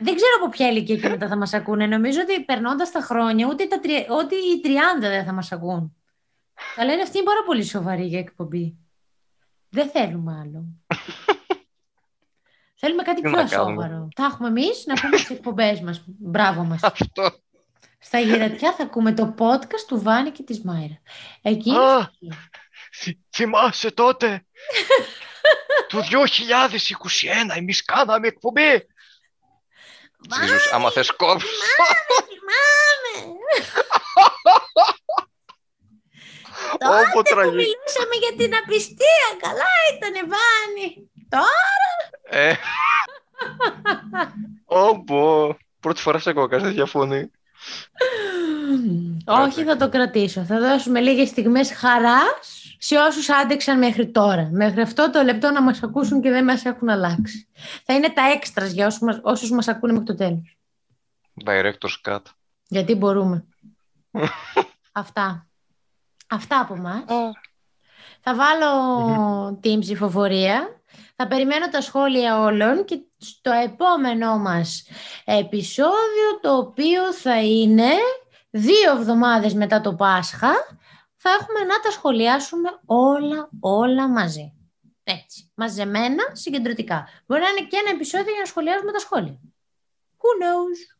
Δεν 0.00 0.14
ξέρω 0.14 0.32
από 0.40 0.48
ποια 0.48 0.68
ηλικία 0.68 0.96
και 0.96 1.08
μετά 1.08 1.28
θα 1.28 1.36
μας 1.36 1.52
ακούνε. 1.52 1.86
Νομίζω 1.86 2.20
ότι 2.20 2.44
περνώντας 2.44 2.90
τα 2.90 3.00
χρόνια, 3.00 3.46
ούτε, 3.46 3.66
τα, 3.66 3.80
τρι- 3.80 4.06
ούτε 4.10 4.34
οι 4.34 4.60
30 4.64 5.00
δεν 5.00 5.24
θα 5.24 5.32
μας 5.32 5.52
ακούν. 5.52 5.96
Θα 6.74 6.84
λένε 6.84 7.02
αυτή 7.02 7.16
είναι 7.16 7.26
πάρα 7.26 7.42
πολύ 7.46 7.64
σοβαρή 7.64 8.04
για 8.06 8.18
εκπομπή. 8.18 8.76
Δεν 9.68 9.88
θέλουμε 9.90 10.38
άλλο. 10.42 10.64
Θέλουμε 12.80 13.02
κάτι 13.02 13.20
Τι 13.22 13.28
πιο 13.28 13.30
να 13.30 13.44
κάνουμε; 13.48 13.82
σοβαρό. 13.82 14.08
Θα 14.16 14.24
έχουμε 14.24 14.48
εμείς 14.48 14.82
να 14.86 14.94
πούμε 14.94 15.16
τις 15.16 15.30
εκπομπές 15.30 15.80
μας. 15.80 16.02
Μπράβο 16.06 16.62
μας. 16.64 16.82
Αυτό. 16.82 17.30
Στα 17.98 18.18
γυρατιά 18.18 18.72
θα 18.74 18.82
ακούμε 18.82 19.12
το 19.14 19.34
podcast 19.38 19.84
του 19.86 20.02
Βάνη 20.02 20.30
και 20.30 20.42
της 20.42 20.60
Μάιρα. 20.62 21.00
Εκεί 21.42 21.70
Α, 21.70 22.10
θυ- 22.92 23.18
θυμάσαι 23.36 23.90
τότε; 23.90 24.46
το 25.88 25.98
2021 27.52 27.56
εμείς 27.56 27.84
κάναμε 27.84 28.26
εκπομπή. 28.26 28.86
Τζίζους, 30.28 30.72
άμα 30.72 30.90
θες 30.90 31.10
κόψω. 31.10 31.46
θυμάμαι. 32.28 33.34
Όπο 36.72 36.78
Τότε 36.88 37.10
που 37.12 37.22
τραγικό. 37.22 37.54
μιλούσαμε 37.54 38.14
για 38.20 38.34
την 38.36 38.54
απιστία. 38.56 39.26
Καλά 39.40 39.70
ήτανε 39.96 40.20
Βάνη. 40.20 41.10
Τώρα. 41.28 42.42
Ε, 42.42 42.54
Όπο. 44.64 45.56
Πρώτη 45.80 46.00
φορά 46.00 46.18
σε 46.18 46.30
ακούω 46.30 46.48
τέτοια 46.48 46.86
φωνή. 46.86 47.30
Όχι, 49.24 49.64
θα 49.64 49.76
το 49.76 49.88
κρατήσω. 49.88 50.42
Θα 50.42 50.58
δώσουμε 50.58 51.00
λίγες 51.00 51.28
στιγμές 51.28 51.72
χαράς 51.72 52.76
σε 52.78 52.96
όσους 52.96 53.28
άντεξαν 53.28 53.78
μέχρι 53.78 54.10
τώρα. 54.10 54.48
Μέχρι 54.52 54.80
αυτό 54.80 55.10
το 55.10 55.22
λεπτό 55.22 55.50
να 55.50 55.62
μας 55.62 55.82
ακούσουν 55.82 56.20
και 56.20 56.30
δεν 56.30 56.44
μας 56.44 56.64
έχουν 56.64 56.88
αλλάξει. 56.88 57.48
Θα 57.84 57.94
είναι 57.94 58.10
τα 58.10 58.22
έξτρα 58.22 58.66
για 58.66 58.86
όσους 58.86 59.00
μας, 59.00 59.20
όσους 59.22 59.50
μας 59.50 59.68
ακούνε 59.68 59.92
μέχρι 59.92 60.06
το 60.06 60.14
τέλος. 60.14 60.58
Director's 61.44 62.12
cut. 62.12 62.22
Γιατί 62.68 62.94
μπορούμε. 62.94 63.44
Αυτά. 64.92 65.46
Αυτά 66.28 66.60
από 66.60 66.76
μας. 66.76 67.04
Θα 68.20 68.34
βάλω 68.34 69.58
την 69.60 69.80
ψηφοφορία. 69.80 70.77
Θα 71.20 71.26
περιμένω 71.26 71.68
τα 71.68 71.80
σχόλια 71.80 72.40
όλων 72.40 72.84
και 72.84 73.00
στο 73.16 73.50
επόμενό 73.50 74.38
μας 74.38 74.86
επεισόδιο 75.24 76.40
το 76.40 76.56
οποίο 76.56 77.12
θα 77.12 77.42
είναι 77.42 77.90
δύο 78.50 78.90
εβδομάδες 78.90 79.54
μετά 79.54 79.80
το 79.80 79.94
Πάσχα 79.94 80.52
θα 81.16 81.30
έχουμε 81.40 81.60
να 81.60 81.80
τα 81.80 81.90
σχολιάσουμε 81.90 82.68
όλα, 82.84 83.48
όλα 83.60 84.08
μαζί. 84.08 84.52
Έτσι, 85.04 85.50
μαζεμένα, 85.54 86.22
συγκεντρωτικά. 86.32 87.08
Μπορεί 87.26 87.40
να 87.40 87.48
είναι 87.48 87.66
και 87.68 87.76
ένα 87.76 87.90
επεισόδιο 87.90 88.30
για 88.32 88.40
να 88.40 88.46
σχολιάζουμε 88.46 88.92
τα 88.92 88.98
σχόλια. 88.98 89.40
Who 90.16 90.42
knows? 90.42 90.98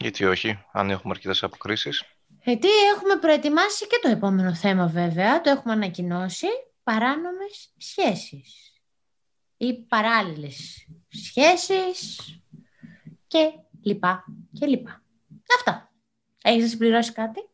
Γιατί 0.00 0.24
όχι, 0.24 0.64
αν 0.72 0.90
έχουμε 0.90 1.12
αρκετές 1.14 1.42
αποκρίσεις. 1.42 2.04
Γιατί 2.44 2.68
έχουμε 2.94 3.16
προετοιμάσει 3.16 3.86
και 3.86 3.98
το 4.02 4.08
επόμενο 4.08 4.54
θέμα 4.54 4.86
βέβαια, 4.86 5.40
το 5.40 5.50
έχουμε 5.50 5.72
ανακοινώσει, 5.72 6.46
παράνομες 6.82 7.72
σχέσεις 7.76 8.71
ή 9.62 9.74
παράλληλες 9.74 10.88
σχέσεις 11.08 12.20
και 13.26 13.52
λοιπά 13.82 14.24
και 14.52 14.66
λοιπά. 14.66 15.02
Αυτά. 15.56 15.92
Έχεις 16.42 16.62
να 16.62 16.68
συμπληρώσει 16.68 17.12
κάτι; 17.12 17.48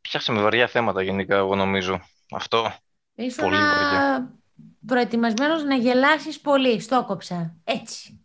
Πιάσαμε 0.00 0.42
βαριά 0.42 0.66
θέματα 0.66 1.02
γενικά, 1.02 1.36
εγώ 1.36 1.54
νομίζω. 1.54 2.00
Αυτό. 2.30 2.74
Ήσουν 3.14 3.44
πολύ 3.44 3.56
βαριά. 3.56 4.38
προετοιμασμένος 4.86 5.64
να 5.64 5.74
γελάσεις 5.74 6.40
πολύ. 6.40 6.80
Στο 6.80 7.04
κόψα. 7.04 7.56
Έτσι. 7.64 8.24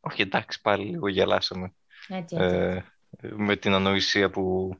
Όχι, 0.00 0.22
εντάξει, 0.22 0.60
πάλι 0.60 0.84
λίγο 0.84 1.08
γελάσαμε. 1.08 1.74
Έτσι, 2.08 2.36
έτσι. 2.36 2.56
Ε, 2.56 2.84
με 3.20 3.56
την 3.56 3.72
ανοησία 3.72 4.30
που 4.30 4.74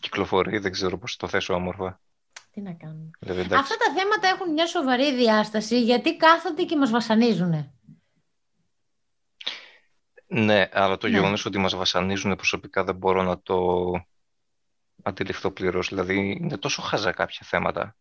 κυκλοφορεί, 0.00 0.58
δεν 0.58 0.72
ξέρω 0.72 0.98
πώς 0.98 1.16
το 1.16 1.28
θέσω 1.28 1.54
όμορφα. 1.54 2.00
Τι 2.56 2.62
να 2.62 2.72
κάνουμε. 2.72 3.10
Δηλαδή, 3.18 3.40
εντάξει. 3.40 3.58
Αυτά 3.72 3.76
τα 3.76 3.92
θέματα 4.00 4.28
έχουν 4.28 4.52
μια 4.52 4.66
σοβαρή 4.66 5.14
διάσταση 5.14 5.82
γιατί 5.82 6.16
κάθονται 6.16 6.62
και 6.64 6.76
μας 6.76 6.90
βασανίζουν. 6.90 7.72
Ναι, 10.26 10.68
αλλά 10.72 10.96
το 10.96 11.06
Ναι. 11.08 11.12
γεγονός 11.16 11.44
ότι 11.44 11.58
μας 11.58 11.74
βασανίζουν 11.76 12.36
προσωπικά 12.36 12.84
δεν 12.84 12.94
μπορώ 12.96 13.22
να 13.22 13.40
το 13.42 13.90
αντιληφθώ 15.02 15.50
πλήρως. 15.50 15.88
Δηλαδή, 15.88 16.38
είναι 16.40 16.56
τόσο 16.58 16.82
χαζά 16.82 17.12
κάποια 17.12 17.40
θέματα. 17.42 17.96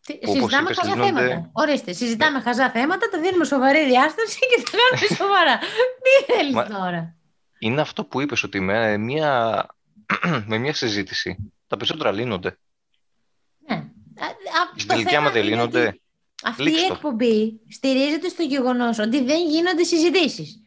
Τι- 0.00 0.18
όπως 0.22 0.30
Συζητάμε 0.34 0.62
είπες, 0.62 0.78
χαζά 0.78 0.94
λύνονται- 0.94 1.28
θέματα. 1.28 1.50
Ορίστε, 1.52 1.92
συζητάμε 1.92 2.40
χαζά 2.40 2.70
θέματα, 2.70 3.08
τα 3.08 3.20
δίνουμε 3.20 3.44
σοβαρή 3.44 3.84
διάσταση 3.86 4.38
και 4.38 4.62
τα 4.62 4.70
κάνουμε 4.70 5.14
σοβαρά. 5.22 5.58
Τι 5.58 6.32
θέλεις 6.32 6.54
Μα- 6.54 6.66
τώρα; 6.66 7.16
Είναι 7.58 7.80
αυτό 7.80 8.04
που 8.04 8.20
είπες 8.20 8.42
ότι 8.42 8.60
με 8.60 8.96
μια, 8.96 9.66
με 10.50 10.58
μια 10.58 10.74
συζήτηση 10.74 11.52
τα 11.66 11.76
περισσότερα 11.76 12.12
λύνονται. 12.12 12.58
Ναι. 13.70 13.76
Α- 13.76 14.26
α- 14.26 14.72
Στην 14.74 14.86
το 14.88 14.94
τελική, 14.94 15.08
θέμα 15.10 15.20
άμα 15.22 15.30
δεν 15.30 15.42
είναι 15.42 15.50
λύνονται, 15.54 15.86
ότι 15.86 16.02
Αυτή 16.42 16.62
η 16.62 16.64
λήξτε 16.64 16.86
το. 16.86 16.94
εκπομπή 16.94 17.60
στηρίζεται 17.68 18.28
στο 18.28 18.42
γεγονός 18.42 18.98
ότι 18.98 19.24
δεν 19.24 19.48
γίνονται 19.48 19.82
συζητήσεις. 19.84 20.62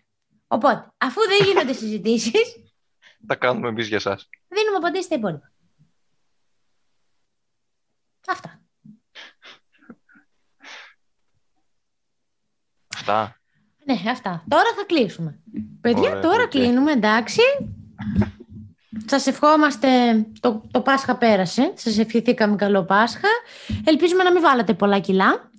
Οπότε, 0.48 0.94
αφού 0.98 1.22
δεν 1.28 1.48
γίνονται 1.48 1.74
συζητήσεις, 1.74 2.56
τα 3.28 3.36
κάνουμε 3.36 3.68
εμείς 3.68 3.88
για 3.88 4.00
σας. 4.00 4.30
δίνουμε 4.48 4.78
απαντήσεις 4.78 5.06
στα 5.06 5.16
υπόλοιπα. 5.16 5.52
Αυτά. 8.28 8.62
Αυτά. 12.96 13.38
Ναι, 13.86 14.10
αυτά. 14.12 14.44
Τώρα 14.48 14.74
θα 14.76 14.84
κλείσουμε. 14.86 15.40
Παιδιά, 15.82 16.10
Ωραία, 16.10 16.20
τώρα 16.22 16.44
οκ. 16.44 16.50
κλείνουμε, 16.50 16.92
εντάξει. 16.92 17.42
Σας 19.06 19.28
ευχόμαστε, 19.28 19.88
το, 20.40 20.62
το 20.72 20.82
Πάσχα 20.82 21.18
πέρασε, 21.18 21.72
σας 21.76 21.98
ευχηθήκαμε 21.98 22.56
καλό 22.56 22.84
Πάσχα. 22.84 23.28
Ελπίζουμε 23.84 24.24
να 24.24 24.32
μην 24.32 24.42
βάλατε 24.42 24.74
πολλά 24.74 25.00
κιλά. 25.00 25.50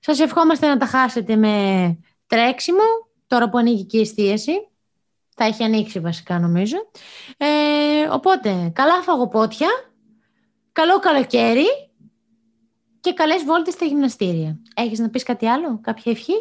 Σας 0.00 0.20
ευχόμαστε 0.20 0.66
να 0.68 0.76
τα 0.76 0.86
χάσετε 0.86 1.36
με 1.36 1.96
τρέξιμο, 2.26 2.82
τώρα 3.26 3.48
που 3.48 3.58
ανοίγει 3.58 3.84
και 3.84 3.98
η 3.98 4.00
εστίαση. 4.00 4.52
Θα 5.34 5.44
έχει 5.44 5.64
ανοίξει 5.64 6.00
βασικά 6.00 6.38
νομίζω. 6.38 6.76
Ε, 7.36 7.46
οπότε, 8.10 8.70
καλά 8.74 9.02
φαγοπότια, 9.02 9.68
καλό 10.72 10.98
καλοκαίρι 10.98 11.66
και 13.00 13.12
καλές 13.12 13.44
βόλτες 13.44 13.74
στα 13.74 13.84
γυμναστήρια. 13.84 14.58
Έχεις 14.74 14.98
να 14.98 15.10
πεις 15.10 15.22
κάτι 15.22 15.46
άλλο, 15.46 15.80
κάποια 15.80 16.12
ευχή; 16.12 16.32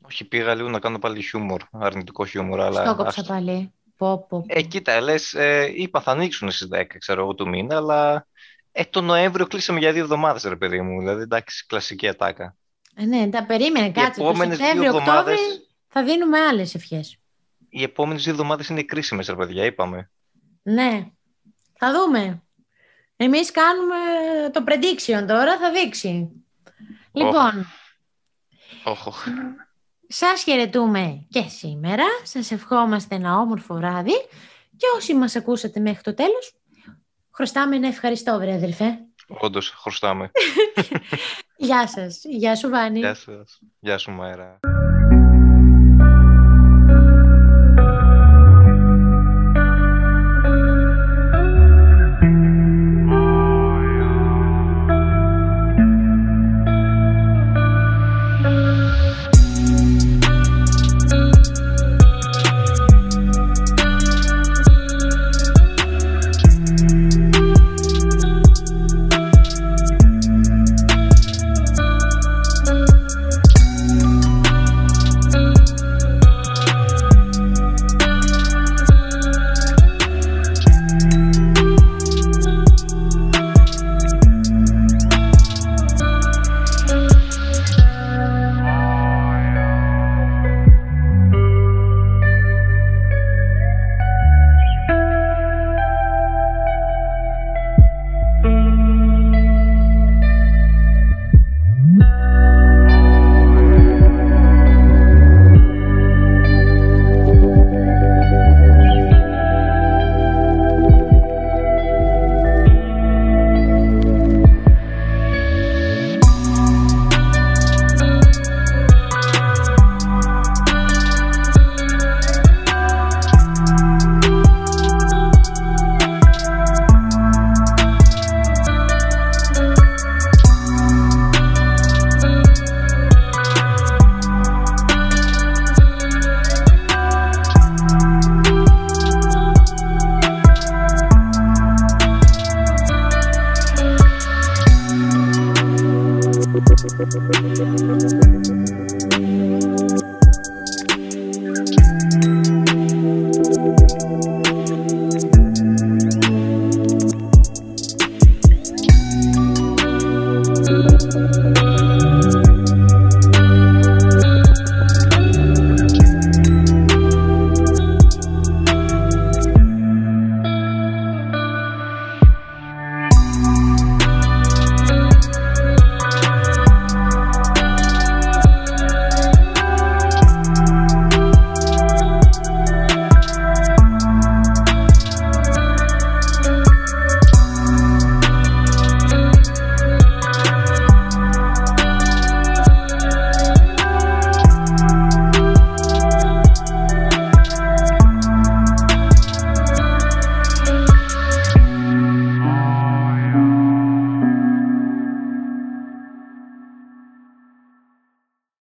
Όχι, 0.00 0.24
πήγα 0.24 0.54
λίγο 0.54 0.68
να 0.68 0.78
κάνω 0.78 0.98
πάλι 0.98 1.22
χιούμορ, 1.22 1.62
αρνητικό 1.70 2.24
χιούμορ, 2.24 2.60
αλλά... 2.60 2.84
Στο 2.84 2.94
κόψα 2.94 3.20
άστο. 3.20 3.32
πάλι. 3.32 3.72
Πω, 4.00 4.18
πω, 4.18 4.26
πω. 4.28 4.44
Ε, 4.46 4.62
κοίτα, 4.62 5.00
λες, 5.00 5.34
ε, 5.34 5.72
είπα 5.74 6.00
θα 6.00 6.10
ανοίξουν 6.10 6.50
στις 6.50 6.68
10, 6.72 6.98
ξέρω 6.98 7.20
εγώ, 7.22 7.34
του 7.34 7.48
μήνα, 7.48 7.76
αλλά 7.76 8.26
ε, 8.72 8.84
το 8.84 9.00
Νοέμβριο 9.00 9.46
κλείσαμε 9.46 9.78
για 9.78 9.92
δύο 9.92 10.02
εβδομάδες, 10.02 10.42
ρε 10.42 10.56
παιδί 10.56 10.80
μου. 10.80 10.98
Δηλαδή, 10.98 11.22
εντάξει, 11.22 11.66
κλασική 11.66 12.08
ατάκα. 12.08 12.56
Ε, 12.94 13.04
ναι, 13.04 13.28
τα 13.28 13.44
περίμενε, 13.46 13.90
κάτσε. 13.90 14.20
Το 14.20 14.26
επόμενες 14.28 14.56
δύο 14.58 14.66
Σεπτέμβριο, 14.66 14.90
Οκτώβριο 14.96 15.20
εβδομάδες- 15.20 15.68
θα 15.88 16.04
δίνουμε 16.04 16.38
άλλες 16.38 16.74
ευχές. 16.74 17.16
Οι 17.68 17.82
επόμενες 17.82 18.22
δύο 18.22 18.32
εβδομάδες 18.32 18.68
είναι 18.68 18.82
κρίσιμες, 18.82 19.26
ρε 19.28 19.36
παιδιά, 19.36 19.64
είπαμε. 19.64 20.10
Ναι, 20.62 21.06
θα 21.78 21.92
δούμε. 21.92 22.42
Εμείς 23.16 23.50
κάνουμε 23.50 23.96
το 24.52 24.64
prediction 24.66 25.24
τώρα, 25.28 25.58
θα 25.58 25.70
δείξει. 25.72 26.28
Λοιπόν, 27.12 27.66
Όχ, 28.84 29.06
όχ. 29.06 29.26
Σας 30.12 30.42
χαιρετούμε 30.42 31.26
και 31.28 31.42
σήμερα. 31.48 32.04
Σας 32.22 32.50
ευχόμαστε 32.50 33.14
ένα 33.14 33.38
όμορφο 33.38 33.74
βράδυ. 33.74 34.14
Και 34.76 34.86
όσοι 34.96 35.14
μας 35.14 35.36
ακούσατε 35.36 35.80
μέχρι 35.80 36.02
το 36.02 36.14
τέλος, 36.14 36.52
χρωστάμε 37.30 37.76
ένα 37.76 37.88
ευχαριστώ, 37.88 38.38
βρε 38.38 38.52
αδελφέ. 38.54 38.98
Όντως, 39.28 39.70
χρωστάμε. 39.70 40.30
Γεια 41.56 41.88
σας. 41.88 42.20
Γεια 42.24 42.56
σου, 42.56 42.68
Βάνη. 42.68 42.98
Γεια 42.98 43.14
σας. 43.14 43.58
Γεια 43.80 43.98
σου, 43.98 44.10
Μαέρα. 44.10 44.58